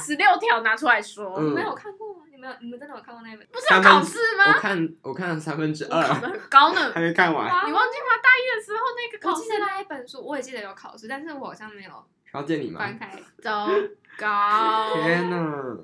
[0.00, 2.24] 十六条拿出来说，嗯你们有看过吗？
[2.30, 3.46] 你们有你们真的有看过那一本？
[3.48, 4.58] 不是要考试吗我吗？
[4.58, 6.92] 看我看了三分之二考二，的很高呢。
[6.92, 7.46] 还没看完。
[7.68, 8.16] 你忘记吗？
[8.22, 12.80] 大一的时候那个考试我记得那一本书，我也记得有考试，但是我好像没有要见你吗？
[12.80, 13.68] 翻开，糟
[14.18, 15.76] 糕天哪！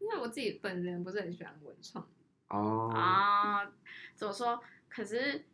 [0.00, 2.04] 因为我自己本人不是很喜欢文创。
[2.48, 3.64] 哦，啊！
[4.14, 4.60] 怎么说？
[4.88, 5.44] 可是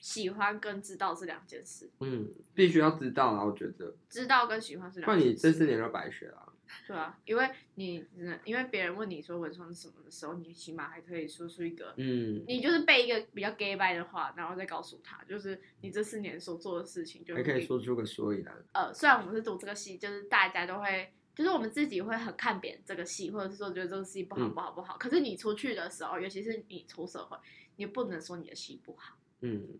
[0.00, 5.34] 喜欢跟知道是两件事，嗯，必须要知道啊，我觉得，知道跟喜欢是两件事。
[5.40, 6.52] 这四年都白学了。
[6.86, 18.54] 对啊，因为你只能因为别人问你说文创是什么的时候，你起码还可以说出一个，嗯，你就是背一个比较 gay by 的话，然后再告诉他，就是你这四年所做的事情，就是还可以说出个所以然。
[18.72, 24.96] 呃，虽然我们是读这个系，就是大家都会，就是我们自己会很看扁这个戏，或者是说觉得这个戏不好嗯不好不好。
[24.96, 27.36] 可是你出去的时候，尤其是你出社会，
[27.76, 29.78] 你不能说你的戏不好，嗯，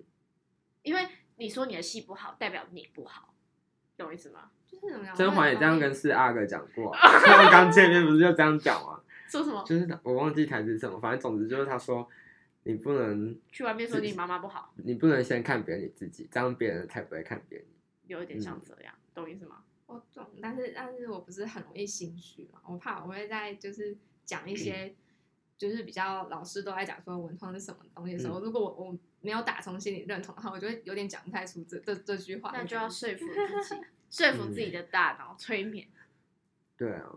[0.82, 3.34] 因为你说你的戏不好，代表你不好，
[3.97, 4.51] 懂我意思吗？
[4.67, 5.17] 就是？
[5.17, 9.01] 甄嬛也这样跟四阿哥讲过啊， 他们刚见面不是就这样讲吗？
[9.29, 9.64] 说什么？
[9.67, 12.09] 就是我忘记台词是什么，反正总之就是他说，
[12.64, 17.67] 你不能，去外面说你妈妈不好，你不能先看别人你自己，这样别人才不会看别人。
[18.07, 19.62] 有一点像这样，懂我意思吗？
[19.87, 24.95] 我懂，但是但是我不是很容易心虚嘛，我怕我会在就是讲一些。
[25.59, 32.51] 就是比较老师都在讲说文创是什么东西的时候，如果我我没有打从心里认同的话，我就会有点讲不太出这这这句话。
[32.53, 33.81] 那就要说服自己，
[34.17, 35.87] 说服自己的大脑，催眠。
[36.77, 37.11] 对啊，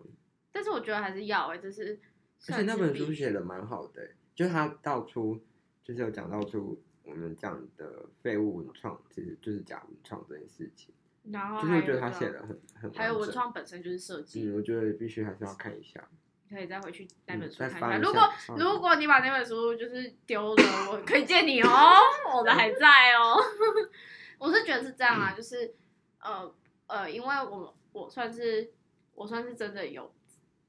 [0.52, 2.00] 但是我觉得还是要哎、欸，就是
[2.48, 5.42] 而且那本书写的蛮好的欸，就是他道出，
[5.84, 10.94] 就是有讲到出我们讲的废物文创其实就是假文创这件事情，
[11.32, 16.08] 然后就是我觉得他写的很很还有文创本身就是设计，嗯，我觉得必须还是要看一下。
[16.50, 17.80] 可以再回去那嗯本书看一下。
[17.80, 21.70] 再翻一如果如果你把那本书就是丢了，我可以借你哦，
[22.36, 23.38] 我的还在哦。
[24.40, 25.76] 我是觉得是这样啊，就是
[26.20, 26.52] 呃
[26.90, 28.72] 呃，因为我我算是
[29.16, 30.12] 我算是真的有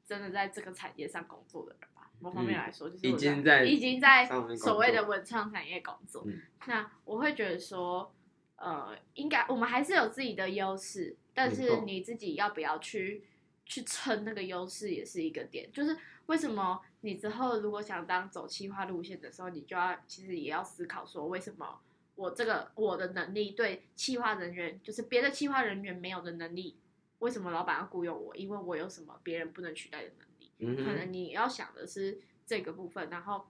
[0.07, 6.23] 真的在这个产业上工作的人吧，某方面来说，就是我嗯已经在已经在所谓的文创产业工作。
[6.27, 8.13] 嗯那我会觉得说，
[8.57, 13.25] 呃，应该我们还是有自己的优势，但是你自己要不要去
[13.65, 15.73] 去撑那个优势，也是一个点。
[15.73, 15.97] 就是
[16.27, 21.81] 为什么你之后如果想当走企划路线的时候，你就要其实也要思考说，为什么
[22.21, 26.77] 我这个我的能力对企划人员，就是别的企划人员没有的能力，
[27.21, 28.37] 为什么老板要雇佣我？
[28.37, 30.53] 因为我有什么别人不能取代的能力。
[30.59, 33.47] 嗯，可能你要想的是这个部分，然后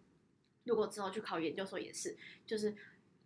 [0.62, 2.16] 如果之后去考研究所也是，
[2.47, 2.73] 就是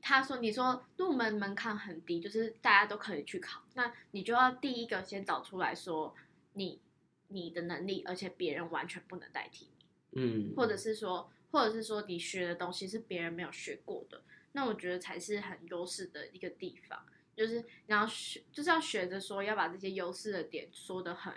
[0.00, 6.14] 他说你说入门门槛很低，就是大家都可以去考，那你就要第一个先找出来说
[6.54, 6.80] 你
[7.28, 9.86] 你的能力，而且别人完全不能代替你，
[10.22, 14.22] 嗯，或者是说，或者是说你学的东西是别人没有学过的，
[14.56, 17.04] 那我觉得才是很优势的一个地方，
[17.36, 21.34] 就是你要学，就是要学着说要把这些优势的点说的很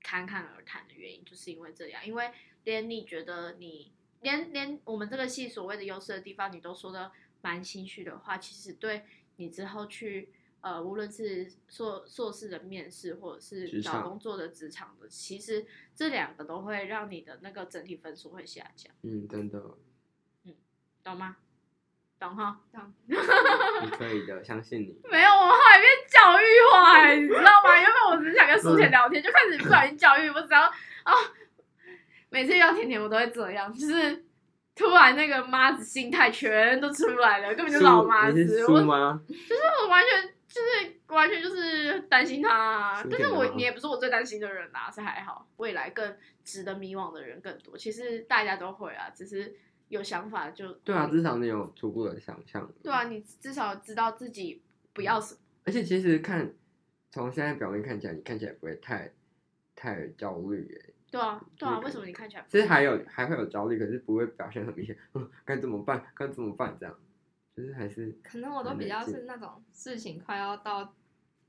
[0.00, 2.30] 侃侃而谈的原因，就是因为这样，因为
[2.64, 7.10] 连你觉得你连连我们这个系所谓的优势的地方，你都说的
[7.40, 9.04] 蛮心虚的话，其实对
[9.36, 15.64] 你之后去呃，无论是硕硕士的面试，或者是找工作的职场的，其实
[15.94, 19.78] 这两个都会让你的那个整体分数会下降，嗯，真的，
[20.44, 20.54] 嗯
[21.02, 21.38] 懂吗？
[22.18, 22.56] 懂哈？
[23.06, 24.98] 你可以的，相信你。
[25.10, 27.80] 没有，我后来变教育化、欸，你知道吗？
[27.80, 31.14] 原本我只是想跟苏甜聊天，就开始不小心教育，我只要啊，
[32.30, 34.24] 每次遇到甜甜我都会这样，就是
[34.74, 38.64] 突然那个妈子心态全都出来了，根本就老妈子，我就是？
[38.64, 38.86] 我
[39.88, 40.68] 完全就是
[41.08, 49.54] 完全就是担心他、啊，但是我你也不是我最担心的人啊，是还好，未来更值得迷惘的人更多，其实大家都会啊，只是
[49.88, 52.70] 有想法就对啊，至少你有初步的想象。
[52.82, 54.62] 对啊，你至少知道自己
[54.92, 55.40] 不要什么。
[55.64, 56.52] 而且其实看
[57.10, 59.12] 从现在表面看起来，你看起来不会太
[59.74, 60.94] 太焦虑耶。
[61.10, 64.96] 对啊，对啊，为什么你看起来其实还有还会有焦虑，可是不会表现很明显。
[65.14, 66.04] 嗯， 该怎么办？
[66.14, 66.76] 该怎么办？
[66.78, 66.94] 这样，
[67.56, 70.94] 就是还是可能我都比较是那种事情快要到，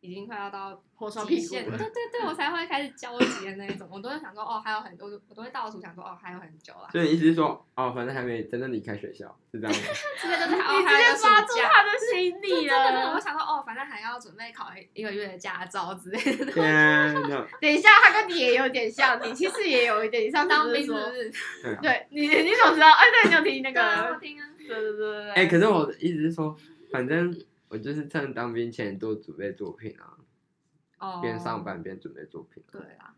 [0.01, 1.85] 已经快要到火烧极限，屁股对？
[1.89, 3.87] 对对，我才会开始焦急的那一种。
[3.91, 6.89] 我都会想说，哦，还有很多，我都会倒数想说，哦，还有很久啦。
[6.91, 9.81] 所以你意思是说，哦，反正还没真正离开学校，是这样吗？
[10.21, 11.69] 直接就是， 哦，你直还有暑接抓住假。
[11.69, 13.19] 他的心理真的，我。
[13.19, 16.45] 想说，哦，反正还要准备考一一个月的驾照之类的。
[16.51, 16.63] 天
[17.29, 17.47] 哪！
[17.59, 21.31] 等一下，他跟你也有点像，你其实也有一点，你上当兵不是
[21.61, 21.77] 不是？
[21.81, 22.87] 对你你怎么知道？
[22.89, 24.17] 哎，对，你有听那个？
[24.21, 24.47] 听啊。
[24.57, 25.31] 对对对对对。
[25.31, 26.55] 哎、可是我的意思是说，
[26.91, 27.31] 反正
[27.70, 30.17] 我就是趁当兵前多准备作品啊，
[30.97, 31.22] 哦。
[31.22, 32.72] 边上班边准备作品、啊。
[32.72, 33.15] 对啦，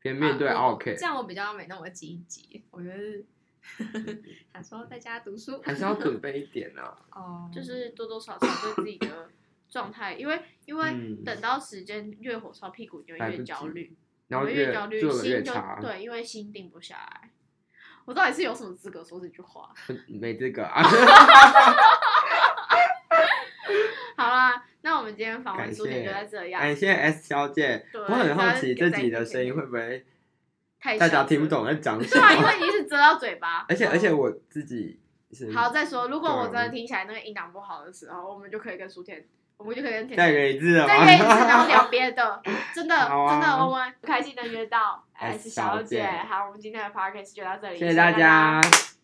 [0.00, 2.64] 边面对 OK，这样我比较没那么积极。
[2.70, 3.24] 我觉得
[4.52, 6.96] 想说在家读书，还是要准备一点啊。
[7.12, 9.28] 哦，就是多多少少对自己的
[9.68, 13.94] 状态，因为因为嗯等到时间越火烧屁股，你就会越焦虑，
[14.28, 17.30] 然后越焦虑，心就对，因为心定不下来。
[18.06, 19.72] 我到底是有什么资格说这句话？
[20.08, 20.82] 没资格啊。
[24.20, 30.04] 好啦，那我们今天访问感书田谢就在这样，感谢 S 小姐，我很好奇自己的声音会不会
[30.78, 32.48] 太大家听不懂在讲什么对啊，因么？
[32.48, 35.00] 为你是遮到嘴巴， 而且嗯而且我自己
[35.32, 39.24] 是好再说，如果我真的对听起来那个音档不好的时候，我们就可以跟书田，
[39.56, 41.66] 我们就可以跟田再约一次了再约一次，然后吗？
[41.66, 42.42] 聊别的，
[42.74, 46.06] 真的、啊真的，我们很开心的约到 S 小姐。
[46.28, 48.60] 好，我们今天的 podcast 就到这里，谢谢大家。
[48.60, 48.90] 家。